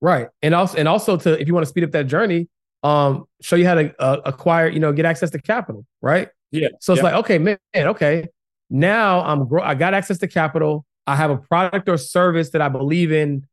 [0.00, 0.28] Right.
[0.42, 2.48] And also, and also to if you want to speed up that journey,
[2.82, 5.86] um, show you how to uh, acquire, you know, get access to capital.
[6.02, 6.28] Right.
[6.50, 6.68] Yeah.
[6.80, 7.04] So it's Yeah.
[7.04, 8.26] like, okay, man, okay.
[8.70, 9.62] Now I'm grow.
[9.62, 10.84] I got access to capital.
[11.06, 13.46] I have a product or service that I believe in.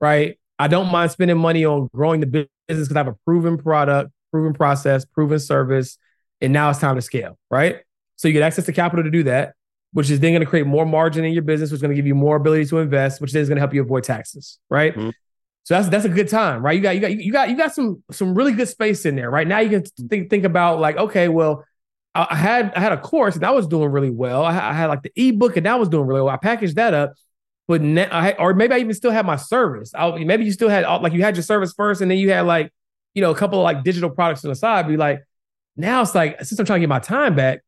[0.00, 0.38] Right.
[0.58, 4.10] I don't mind spending money on growing the business because I have a proven product,
[4.32, 5.98] proven process, proven service,
[6.40, 7.38] and now it's time to scale.
[7.50, 7.80] Right.
[8.16, 9.54] So you get access to capital to do that,
[9.92, 11.96] which is then going to create more margin in your business, which is going to
[11.96, 14.58] give you more ability to invest, which then is going to help you avoid taxes.
[14.70, 14.94] Right.
[14.94, 15.12] Mhm.
[15.66, 16.76] So that's that's a good time, right?
[16.76, 19.28] You got you got you got you got some some really good space in there.
[19.28, 21.64] Right now, you can think think about like, okay, well,
[22.14, 24.44] I had I had a course and that was doing really well.
[24.44, 26.32] I, had- I had like the ebook and that was doing really well.
[26.32, 27.14] I packaged that up,
[27.66, 29.90] but now, I, or maybe I even still had my service.
[29.92, 32.42] I, maybe you still had like you had your service first, and then you had
[32.42, 32.72] like
[33.14, 34.86] you know a couple of like digital products on the side.
[34.86, 35.24] Be like,
[35.76, 37.64] now it's like since I'm trying to get my time back,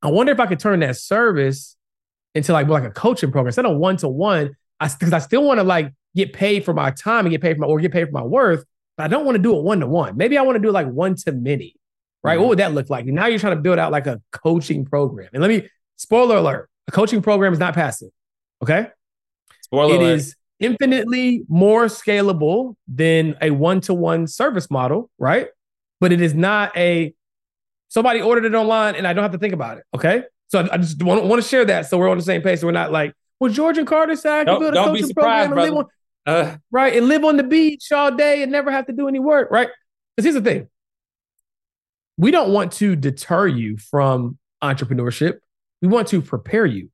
[0.00, 1.76] I wonder if I could turn that service
[2.34, 4.56] into like more like a coaching program instead of one to one.
[4.80, 7.56] I because I still want to like get paid for my time and get paid
[7.56, 8.64] for my or get paid for my worth,
[8.96, 10.16] but I don't want to do it one to one.
[10.16, 11.74] Maybe I want to do it like one to many,
[12.22, 12.38] right?
[12.38, 12.42] Mhm.
[12.42, 13.06] What would that look like?
[13.06, 15.28] And now you're trying to build out like a coaching program.
[15.32, 18.10] And let me spoiler alert: a coaching program is not passive.
[18.62, 18.88] Okay,
[19.62, 20.12] Spoiler it alert.
[20.14, 25.48] is infinitely more scalable than a one to one service model, right?
[26.00, 27.14] But it is not a
[27.88, 29.84] somebody ordered it online and I don't have to think about it.
[29.94, 30.22] Okay.
[30.48, 32.60] So I, I just want, want to share that so we're on the same page.
[32.60, 35.52] So we're not like, well, George and Carter said I can build a coaching program
[35.52, 35.88] and live brother.
[36.26, 39.08] On, Uh, right and live on the beach all day and never have to do
[39.08, 39.68] any work, right?
[40.16, 40.68] Because here's the thing.
[42.16, 45.38] We don't want to deter you from entrepreneurship.
[45.82, 46.90] We want to prepare you.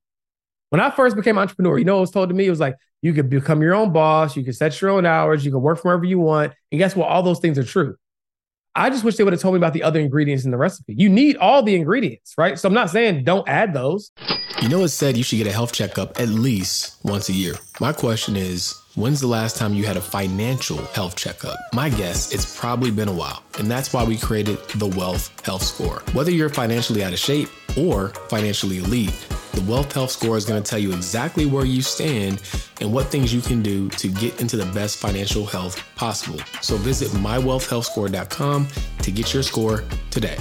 [0.71, 2.47] When I first became an entrepreneur, you know what was told to me?
[2.47, 5.45] It was like, you could become your own boss, you can set your own hours,
[5.45, 6.53] you can work from wherever you want.
[6.71, 7.09] And guess what?
[7.09, 7.97] All those things are true.
[8.75, 10.95] I just wish they would have told me about the other ingredients in the recipe.
[10.97, 12.59] You need all the ingredients, right?
[12.59, 14.13] So I'm not saying don't add those.
[14.63, 17.55] You know, it's said you should get a health checkup at least once a year.
[17.81, 21.57] My question is, When's the last time you had a financial health checkup?
[21.73, 23.43] My guess, it's probably been a while.
[23.59, 26.03] And that's why we created the Wealth Health Score.
[26.13, 27.49] Whether you're financially out of shape
[27.79, 31.81] or financially elite, the Wealth Health Score is going to tell you exactly where you
[31.81, 32.43] stand
[32.83, 36.39] and what things you can do to get into the best financial health possible.
[36.61, 38.69] So visit mywealthhealthscore.com
[39.01, 40.37] to get your score today.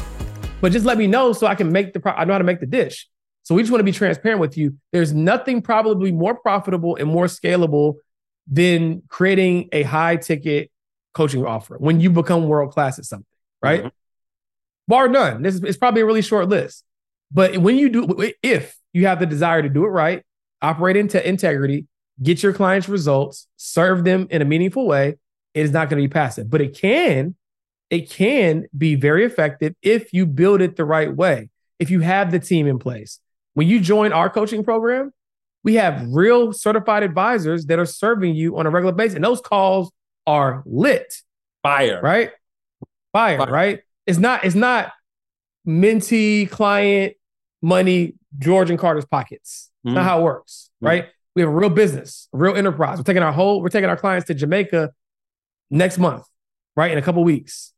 [0.59, 2.43] But just let me know so I can make the, pro- I know how to
[2.43, 3.07] make the dish.
[3.43, 4.75] So we just want to be transparent with you.
[4.91, 7.95] There's nothing probably more profitable and more scalable
[8.49, 10.71] than creating a high ticket
[11.13, 13.25] coaching offer when you become world class at something,
[13.61, 13.81] right?
[13.81, 13.87] Mm-hmm.
[14.87, 15.43] Bar none.
[15.43, 16.83] This is it's probably a really short list.
[17.31, 20.23] But when you do, if you have the desire to do it right,
[20.61, 21.85] operate into integrity,
[22.21, 25.17] get your clients results, serve them in a meaningful way,
[25.53, 26.49] it is not going to be passive.
[26.49, 27.35] But it can,
[27.89, 31.49] it can be very effective if you build it the right way.
[31.77, 33.19] If you have the team in place.
[33.53, 35.11] When you join our coaching program,
[35.63, 39.15] we have real certified advisors that are serving you on a regular basis.
[39.15, 39.91] And those calls
[40.25, 41.13] are lit.
[41.63, 42.01] Fire.
[42.01, 42.31] Right?
[43.11, 43.51] Fire, Fire.
[43.51, 43.79] right?
[44.07, 44.91] It's not, it's not
[45.67, 47.15] mentee client
[47.61, 49.69] money, George and Carter's pockets.
[49.85, 51.07] mm not how it works, mm right?
[51.35, 52.97] We have a real business, a real enterprise.
[52.97, 54.91] We're taking our whole, we're taking our clients to Jamaica
[55.69, 56.25] next month,
[56.75, 56.91] right?
[56.91, 57.73] In a couple weeks.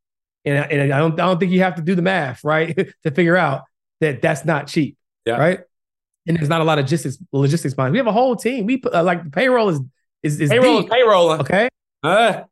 [0.45, 2.75] And, and I don't, I don't think you have to do the math, right?
[3.03, 3.63] to figure out
[3.99, 4.97] that that's not cheap.
[5.25, 5.37] Yeah.
[5.37, 5.59] Right
[6.27, 7.91] and there's not a lot of logistics logistics behind.
[7.91, 8.65] We have a whole team.
[8.65, 9.79] We put uh, like the payroll is
[10.23, 10.87] is, is payroll deep.
[10.87, 11.31] is payroll.
[11.31, 11.69] Okay.
[12.03, 12.43] Uh,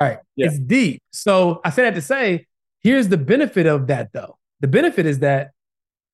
[0.00, 0.18] right.
[0.36, 0.46] Yeah.
[0.46, 1.02] It's deep.
[1.10, 2.46] So I said that to say,
[2.82, 4.38] here's the benefit of that though.
[4.60, 5.52] The benefit is that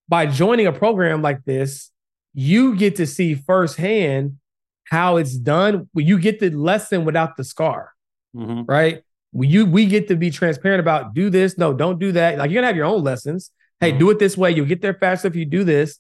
[0.09, 1.91] by joining a program like this,
[2.35, 4.39] you get to see firsthand
[4.85, 5.89] how it's done.
[5.95, 7.93] You get the lesson without the scar.
[8.35, 8.63] Mm-hmm.
[8.67, 9.03] Right.
[9.33, 12.39] You we get to be transparent about do this, no, don't do that.
[12.39, 13.51] Like you're gonna have your own lessons.
[13.81, 13.99] Hey, mm-hmm.
[13.99, 14.51] do it this way.
[14.51, 15.99] You'll get there faster if you do this.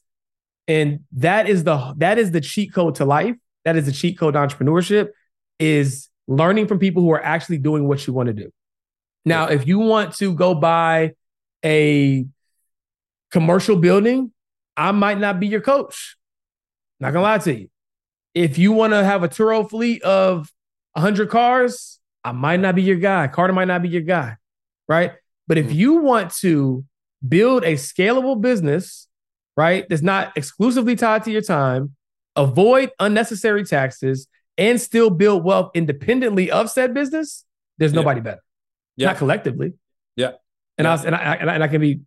[0.70, 3.34] And that is the that is the cheat code to life.
[3.64, 5.08] That is the cheat code to entrepreneurship
[5.58, 8.52] is learning from people who are actually doing what you want to do.
[9.24, 11.14] Now, if you want to go buy
[11.64, 12.24] a
[13.32, 14.30] commercial building,
[14.76, 16.16] I might not be your coach.
[17.00, 17.68] Not gonna lie to you.
[18.34, 20.52] If you want to have a Turo fleet of
[20.92, 23.26] 100 cars, I might not be your guy.
[23.26, 24.36] Carter might not be your guy,
[24.88, 25.14] right?
[25.48, 25.74] But if mm-hmm.
[25.74, 26.84] you want to
[27.26, 29.08] build a scalable business
[29.60, 29.86] right?
[29.90, 31.94] That's not exclusively tied to your time,
[32.34, 37.44] avoid unnecessary taxes, and still build wealth independently of said business,
[37.76, 38.24] there's nobody yeah.
[38.24, 38.42] better.
[38.96, 39.06] Yeah.
[39.08, 39.74] Not collectively.
[40.16, 40.32] Yeah.
[40.78, 40.94] And yeah.
[40.94, 42.00] I and I, and I, and I can be,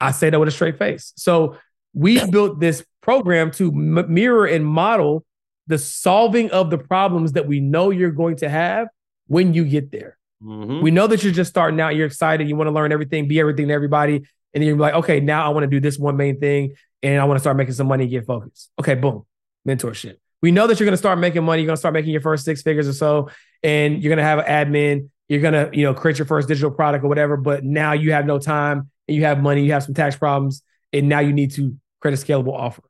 [0.00, 1.12] I say that with a straight face.
[1.16, 1.58] So
[1.92, 5.26] we built this program to m- mirror and model
[5.66, 8.88] the solving of the problems that we know you're going to have
[9.26, 10.16] when you get there.
[10.42, 10.80] Mm-hmm.
[10.80, 13.38] We know that you're just starting out, you're excited, you want to learn everything, be
[13.40, 14.24] everything to everybody,
[14.54, 17.20] and then you're like, okay, now I want to do this one main thing and
[17.20, 18.70] I want to start making some money and get focused.
[18.78, 19.24] Okay, boom,
[19.66, 20.16] mentorship.
[20.40, 21.62] We know that you're going to start making money.
[21.62, 23.30] You're going to start making your first six figures or so,
[23.62, 25.10] and you're going to have an admin.
[25.28, 27.36] You're going to, you know, create your first digital product or whatever.
[27.36, 29.64] But now you have no time and you have money.
[29.64, 32.82] You have some tax problems, and now you need to create a scalable offer.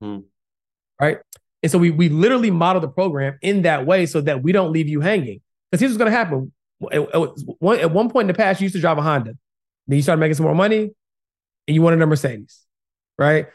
[0.00, 0.18] Hmm.
[1.00, 1.18] Right.
[1.62, 4.72] And so we we literally model the program in that way so that we don't
[4.72, 5.40] leave you hanging.
[5.70, 6.52] Because here's what's going to happen.
[6.92, 9.36] At one point in the past, you used to drive a Honda.
[9.86, 10.92] Then you started making some more money
[11.66, 12.60] and you wanted a Mercedes,
[13.18, 13.46] right?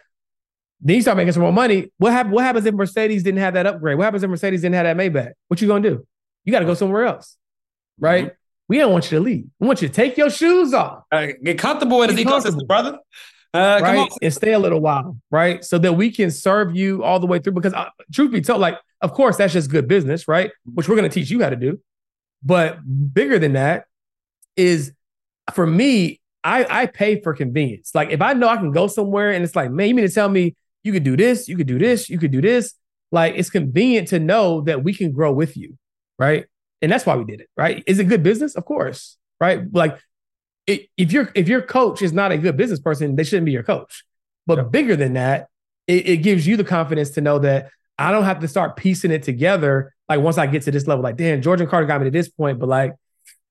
[0.80, 1.92] Then you start making some more money.
[1.98, 2.36] What happens?
[2.36, 3.98] What happens if Mercedes didn't have that upgrade?
[3.98, 5.32] What happens if Mercedes didn't have that Maybach?
[5.48, 6.06] What you gonna do?
[6.46, 7.36] You got to go somewhere else,
[8.00, 8.28] right?
[8.28, 8.34] Mm-hmm.
[8.70, 9.46] We don't want you to leave.
[9.60, 11.04] We want you to take your shoes off.
[11.12, 13.00] Uh, get comfortable in the ecosystem, brother.
[13.54, 17.20] Uh, right, and stay a little while, right, so that we can serve you all
[17.20, 17.54] the way through.
[17.54, 20.52] Because uh, truth be told, like, of course, that's just good business, right?
[20.74, 21.82] Which we're going to teach you how to do.
[22.44, 22.80] But
[23.14, 23.86] bigger than that
[24.56, 24.94] is,
[25.54, 27.92] for me, I I pay for convenience.
[27.94, 30.14] Like if I know I can go somewhere and it's like, man, you mean to
[30.14, 32.74] tell me you could do this, you could do this, you could do this.
[33.12, 35.78] Like it's convenient to know that we can grow with you,
[36.18, 36.46] right?
[36.82, 37.84] And that's why we did it, right?
[37.86, 38.56] Is it good business?
[38.56, 39.62] Of course, right?
[39.74, 40.00] Like
[40.68, 43.52] it, if your if your coach is not a good business person, they shouldn't be
[43.52, 44.06] your coach.
[44.46, 44.64] But yeah.
[44.64, 45.48] bigger than that,
[45.86, 49.12] it, it gives you the confidence to know that I don't have to start piecing
[49.12, 49.94] it together.
[50.08, 52.12] Like once I get to this level, like damn, George and Carter got me to
[52.12, 52.96] this point, but like,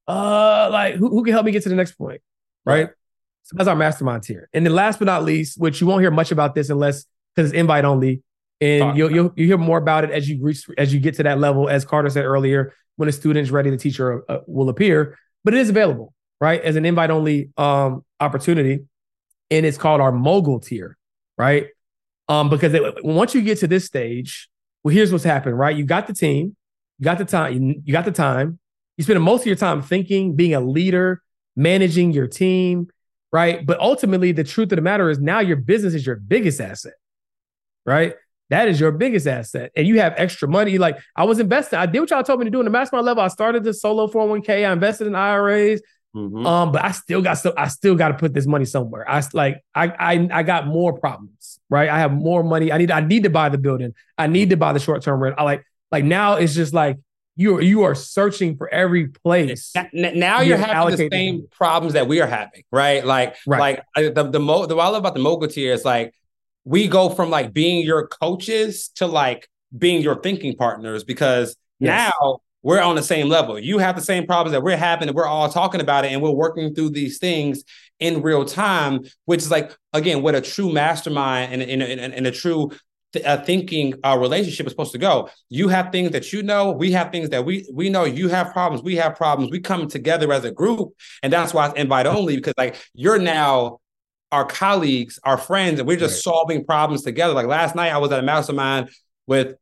[0.08, 2.22] uh, like who, who can help me get to the next point?
[2.66, 2.88] Right?
[3.44, 4.48] So that's our mastermind tier.
[4.52, 7.50] And then last but not least, which you won't hear much about this unless because
[7.50, 8.22] it's invite only,
[8.60, 11.22] and you'll, you'll you hear more about it as you reach as you get to
[11.22, 11.68] that level.
[11.68, 15.16] As Carter said earlier, when a student is ready, the teacher uh, will appear.
[15.44, 18.80] But it is available, right, as an invite only um, opportunity,
[19.50, 20.96] and it's called our mogul tier,
[21.38, 21.68] right?
[22.28, 24.48] Um, because it, once you get to this stage,
[24.82, 25.76] well, here's what's happened, right?
[25.76, 26.56] You got the team,
[26.98, 28.58] you got the time, you got the time.
[28.96, 31.22] You spend most of your time thinking, being a leader,
[31.56, 32.88] managing your team,
[33.32, 33.64] right?
[33.64, 36.94] But ultimately, the truth of the matter is now your business is your biggest asset,
[37.84, 38.14] right?
[38.50, 39.72] That is your biggest asset.
[39.74, 40.78] And you have extra money.
[40.78, 43.06] Like I was investing, I did what y'all told me to do in the mastermind
[43.06, 43.22] level.
[43.24, 45.82] I started the solo 401k, I invested in IRAs.
[46.14, 46.46] Mm-hmm.
[46.46, 49.08] Um, but I still got so I still got to put this money somewhere.
[49.08, 51.90] I like I I I got more problems, right?
[51.90, 52.72] I have more money.
[52.72, 53.92] I need I need to buy the building.
[54.16, 55.34] I need to buy the short term rent.
[55.36, 56.96] I like like now it's just like
[57.36, 59.72] you are, you are searching for every place.
[59.92, 63.04] Now you're having the same problems that we are having, right?
[63.04, 63.82] Like right.
[63.94, 66.14] like the the mo the what I love about the mogul tier is like
[66.64, 72.12] we go from like being your coaches to like being your thinking partners because yes.
[72.18, 73.58] now we're on the same level.
[73.58, 76.22] You have the same problems that we're having, and we're all talking about it, and
[76.22, 77.62] we're working through these things
[78.00, 82.26] in real time, which is like again what a true mastermind and, and, and, and
[82.26, 82.70] a true
[83.16, 85.28] th- thinking uh, relationship is supposed to go.
[85.48, 88.04] You have things that you know, we have things that we we know.
[88.04, 89.50] You have problems, we have problems.
[89.50, 93.18] We come together as a group, and that's why it's invite only because like you're
[93.18, 93.80] now
[94.32, 96.32] our colleagues, our friends, and we're just right.
[96.32, 97.32] solving problems together.
[97.34, 98.90] Like last night, I was at a mastermind
[99.26, 99.54] with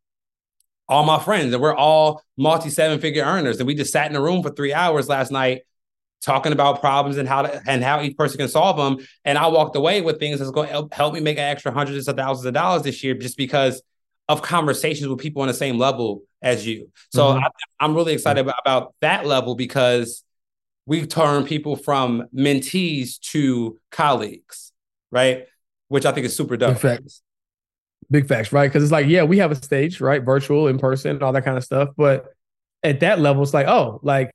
[0.88, 3.58] all my friends, and we're all multi seven figure earners.
[3.58, 5.62] And we just sat in a room for three hours last night
[6.22, 9.04] talking about problems and how to, and how each person can solve them.
[9.24, 12.08] And I walked away with things that's going to help me make an extra hundreds
[12.08, 13.82] of thousands of dollars this year just because
[14.28, 16.90] of conversations with people on the same level as you.
[17.12, 17.44] So mm-hmm.
[17.80, 20.24] I, am really excited about, about that level because
[20.86, 24.72] we turn people from mentees to colleagues,
[25.10, 25.46] right?
[25.88, 26.70] Which I think is super dope.
[28.10, 28.68] Big facts, right?
[28.68, 30.22] Because it's like, yeah, we have a stage, right?
[30.22, 31.90] Virtual, in person, all that kind of stuff.
[31.96, 32.26] But
[32.82, 34.30] at that level, it's like, oh, like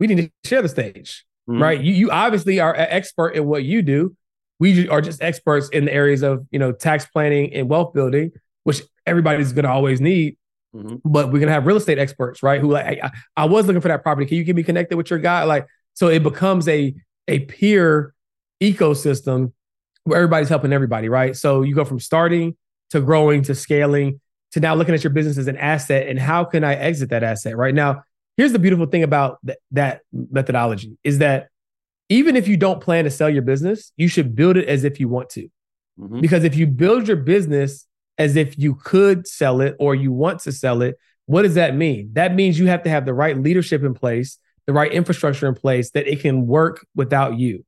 [0.00, 1.62] we need to share the stage, mm-hmm.
[1.62, 1.80] right?
[1.80, 4.16] You you obviously are an expert in what you do.
[4.58, 8.32] We are just experts in the areas of you know tax planning and wealth building,
[8.64, 10.36] which everybody's going to always need.
[10.74, 10.96] Mm-hmm.
[11.04, 12.60] But we're gonna have real estate experts, right?
[12.60, 14.26] Who like I, I was looking for that property.
[14.26, 15.44] Can you get me connected with your guy?
[15.44, 16.94] Like, so it becomes a
[17.28, 18.14] a peer
[18.62, 19.52] ecosystem
[20.04, 21.36] where everybody's helping everybody, right?
[21.36, 22.56] So you go from starting
[22.90, 24.20] to growing to scaling
[24.52, 27.22] to now looking at your business as an asset and how can I exit that
[27.22, 28.02] asset right now?
[28.40, 31.48] Here's the beautiful thing about th- that methodology is that
[32.08, 34.98] even if you don't plan to sell your business, you should build it as if
[34.98, 35.48] you want to.
[35.98, 36.20] Mm-hmm.
[36.20, 37.86] Because if you build your business
[38.18, 41.76] as if you could sell it or you want to sell it, what does that
[41.76, 42.10] mean?
[42.14, 45.54] That means you have to have the right leadership in place, the right infrastructure in
[45.54, 47.64] place that it can work without you,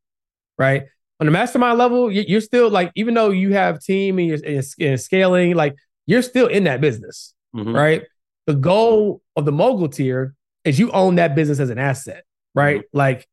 [0.59, 0.85] right?
[1.23, 4.39] on the mastermind level, you're still like, even though you have team and you're,
[4.81, 7.73] and scaling, like you're still in that business, mm-hmm.
[7.73, 8.03] right?
[8.47, 10.35] The goal of the mogul tier
[10.65, 12.81] is you own that business as an asset, right?
[12.81, 12.99] Mm-hmm.
[12.99, 13.29] Like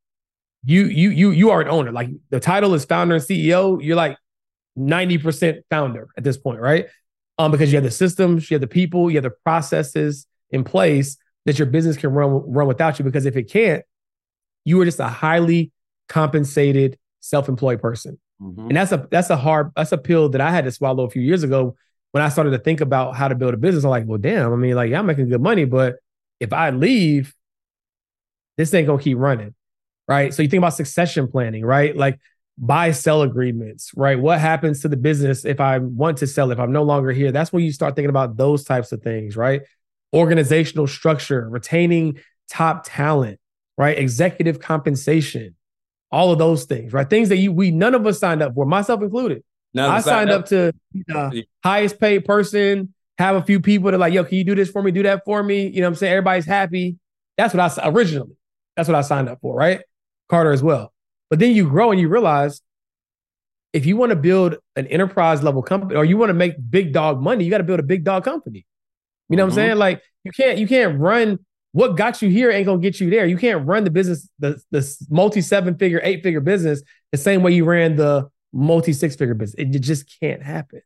[0.65, 1.91] you, you, you, you are an owner.
[1.91, 3.83] Like the title is founder and CEO.
[3.83, 4.17] You're like
[4.77, 6.87] 90% founder at this point, right?
[7.37, 10.63] Um, because you have the systems, you have the people, you have the processes in
[10.63, 13.05] place that your business can run run without you.
[13.05, 13.83] Because if it can't,
[14.65, 15.71] you are just a highly
[16.09, 18.19] compensated self-employed person.
[18.41, 18.67] Mm-hmm.
[18.67, 21.09] And that's a that's a hard that's a pill that I had to swallow a
[21.09, 21.75] few years ago
[22.11, 23.83] when I started to think about how to build a business.
[23.83, 24.51] I'm like, well, damn.
[24.51, 25.95] I mean, like, yeah, I'm making good money, but
[26.39, 27.35] if I leave,
[28.57, 29.53] this ain't gonna keep running,
[30.07, 30.33] right?
[30.33, 31.95] So you think about succession planning, right?
[31.95, 32.19] Like
[32.57, 34.19] buy sell agreements, right?
[34.19, 36.51] What happens to the business if I want to sell?
[36.51, 39.37] If I'm no longer here, that's when you start thinking about those types of things,
[39.37, 39.61] right?
[40.13, 42.19] Organizational structure, retaining
[42.49, 43.39] top talent,
[43.77, 43.97] right?
[43.97, 45.55] Executive compensation,
[46.11, 47.09] all of those things, right?
[47.09, 49.43] Things that you we none of us signed up for, myself included.
[49.73, 50.73] None I signed up, up to
[51.07, 54.71] the highest paid person, have a few people that like, yo, can you do this
[54.71, 54.91] for me?
[54.91, 55.67] Do that for me.
[55.67, 56.13] You know what I'm saying?
[56.13, 56.97] Everybody's happy.
[57.37, 58.35] That's what I originally,
[58.75, 59.81] that's what I signed up for, right?
[60.29, 60.93] Carter as well.
[61.29, 62.61] But then you grow and you realize
[63.73, 66.91] if you want to build an enterprise level company or you want to make big
[66.91, 68.65] dog money, you got to build a big dog company.
[69.29, 69.49] You know mm-hmm.
[69.49, 69.67] what I'm mm-hmm.
[69.69, 69.77] saying?
[69.77, 71.39] Like you can't you can't run
[71.71, 73.25] what got you here ain't gonna get you there.
[73.25, 77.43] You can't run the business, the, the multi seven figure, eight figure business the same
[77.43, 79.55] way you ran the multi six figure business.
[79.59, 80.81] It just can't happen,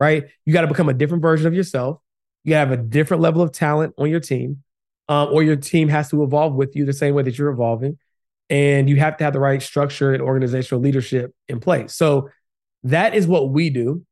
[0.00, 0.24] right?
[0.44, 2.00] You got to become a different version of yourself.
[2.44, 4.62] You have a different level of talent on your team,
[5.08, 7.98] um, or your team has to evolve with you the same way that you're evolving.
[8.48, 11.94] And you have to have the right structure and organizational leadership in place.
[11.94, 12.30] So
[12.84, 14.04] that is what we do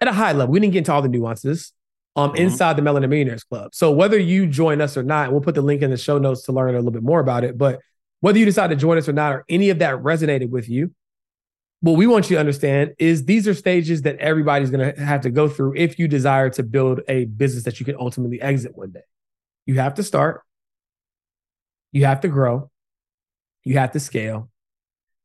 [0.00, 0.52] at a high level.
[0.52, 1.72] We didn't get into all the nuances
[2.16, 2.42] um, mm-hmm.
[2.42, 3.74] inside the Melanin Millionaires Club.
[3.74, 6.42] So whether you join us or not, we'll put the link in the show notes
[6.42, 7.56] to learn a little bit more about it.
[7.56, 7.80] But
[8.20, 10.92] whether you decide to join us or not, or any of that resonated with you,
[11.82, 15.22] what we want you to understand is these are stages that everybody's going to have
[15.22, 18.76] to go through if you desire to build a business that you can ultimately exit
[18.76, 19.02] one day.
[19.66, 20.42] You have to start,
[21.90, 22.70] you have to grow,
[23.64, 24.48] you have to scale,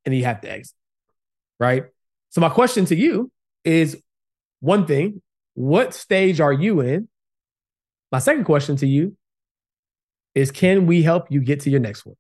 [0.03, 0.76] and you have to exit.
[1.60, 1.86] Right.
[2.30, 3.32] So, my question to you
[3.64, 4.01] is
[4.60, 5.22] one thing,
[5.53, 7.08] what stage are you in?
[8.12, 9.16] My second question to you
[10.34, 12.16] is can we help you get to your next one?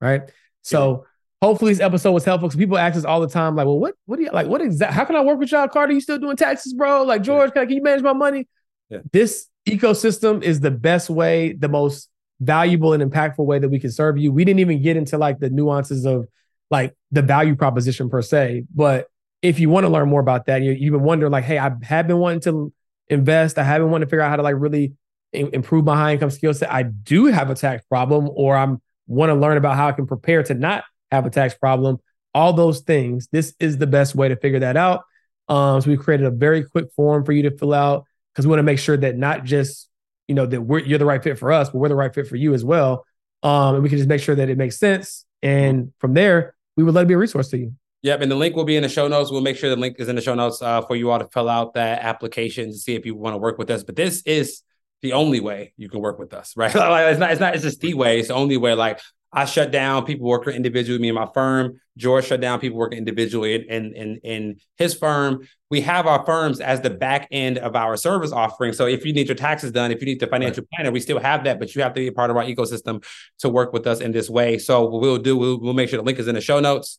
[0.00, 0.22] Right.
[0.62, 1.04] So.
[1.42, 3.94] Hopefully this episode was helpful because people ask us all the time, like, well, what,
[4.06, 4.46] what do you like?
[4.46, 5.92] What exactly, how can I work with y'all, Carter?
[5.92, 7.02] You still doing taxes, bro?
[7.02, 8.48] Like, George, can, I, can you manage my money?
[8.88, 8.98] Yeah.
[9.12, 12.08] This ecosystem is the best way, the most
[12.40, 14.32] valuable and impactful way that we can serve you.
[14.32, 16.26] We didn't even get into like the nuances of
[16.70, 19.06] like the value proposition per se, but
[19.42, 21.72] if you want to learn more about that, you, you've been wondering like, hey, I
[21.82, 22.72] have been wanting to
[23.08, 23.58] invest.
[23.58, 24.94] I haven't wanted to figure out how to like really
[25.32, 26.72] improve my high income skill set.
[26.72, 30.06] I do have a tax problem, or I'm want to learn about how I can
[30.06, 31.98] prepare to not have a tax problem.
[32.34, 33.28] All those things.
[33.32, 35.02] This is the best way to figure that out.
[35.48, 38.50] Um, so we created a very quick form for you to fill out because we
[38.50, 39.88] want to make sure that not just
[40.28, 42.28] you know that we're you're the right fit for us, but we're the right fit
[42.28, 43.04] for you as well.
[43.42, 45.24] Um, and we can just make sure that it makes sense.
[45.42, 47.74] And from there, we would let it be a resource to you.
[48.02, 49.30] Yep, and the link will be in the show notes.
[49.30, 51.26] We'll make sure the link is in the show notes uh, for you all to
[51.26, 53.82] fill out that application to see if you want to work with us.
[53.82, 54.62] But this is
[55.02, 56.74] the only way you can work with us, right?
[56.74, 58.18] like, it's not, it's not, it's just the way.
[58.20, 58.74] It's the only way.
[58.74, 59.00] Like
[59.32, 61.80] I shut down people working individually, me and my firm.
[61.96, 65.46] George shut down people working individually in, in, in his firm.
[65.70, 68.72] We have our firms as the back end of our service offering.
[68.72, 70.70] So if you need your taxes done, if you need the financial right.
[70.74, 73.04] planner, we still have that, but you have to be a part of our ecosystem
[73.38, 74.58] to work with us in this way.
[74.58, 76.98] So what we'll do, we'll, we'll make sure the link is in the show notes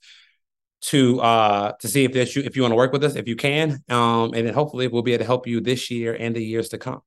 [0.82, 3.27] to uh to see if this you if you want to work with us if
[3.27, 6.36] you can um and then hopefully we'll be able to help you this year and
[6.36, 7.01] the years to come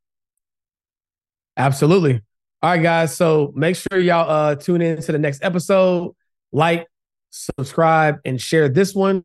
[1.57, 2.21] absolutely
[2.65, 6.15] all right guys so make sure y'all uh tune in to the next episode
[6.51, 6.87] like
[7.29, 9.23] subscribe and share this one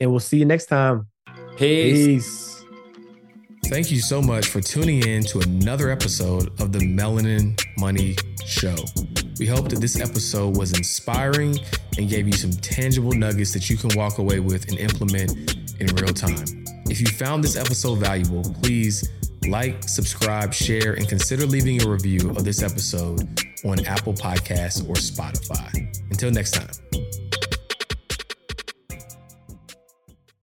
[0.00, 1.06] and we'll see you next time
[1.58, 2.64] peace, peace.
[3.66, 8.76] Thank you so much for tuning in to another episode of the Melanin Money Show.
[9.38, 11.58] We hope that this episode was inspiring
[11.98, 15.86] and gave you some tangible nuggets that you can walk away with and implement in
[15.96, 16.44] real time.
[16.90, 19.10] If you found this episode valuable, please
[19.48, 23.20] like, subscribe, share, and consider leaving a review of this episode
[23.64, 25.72] on Apple Podcasts or Spotify.
[26.10, 26.83] Until next time.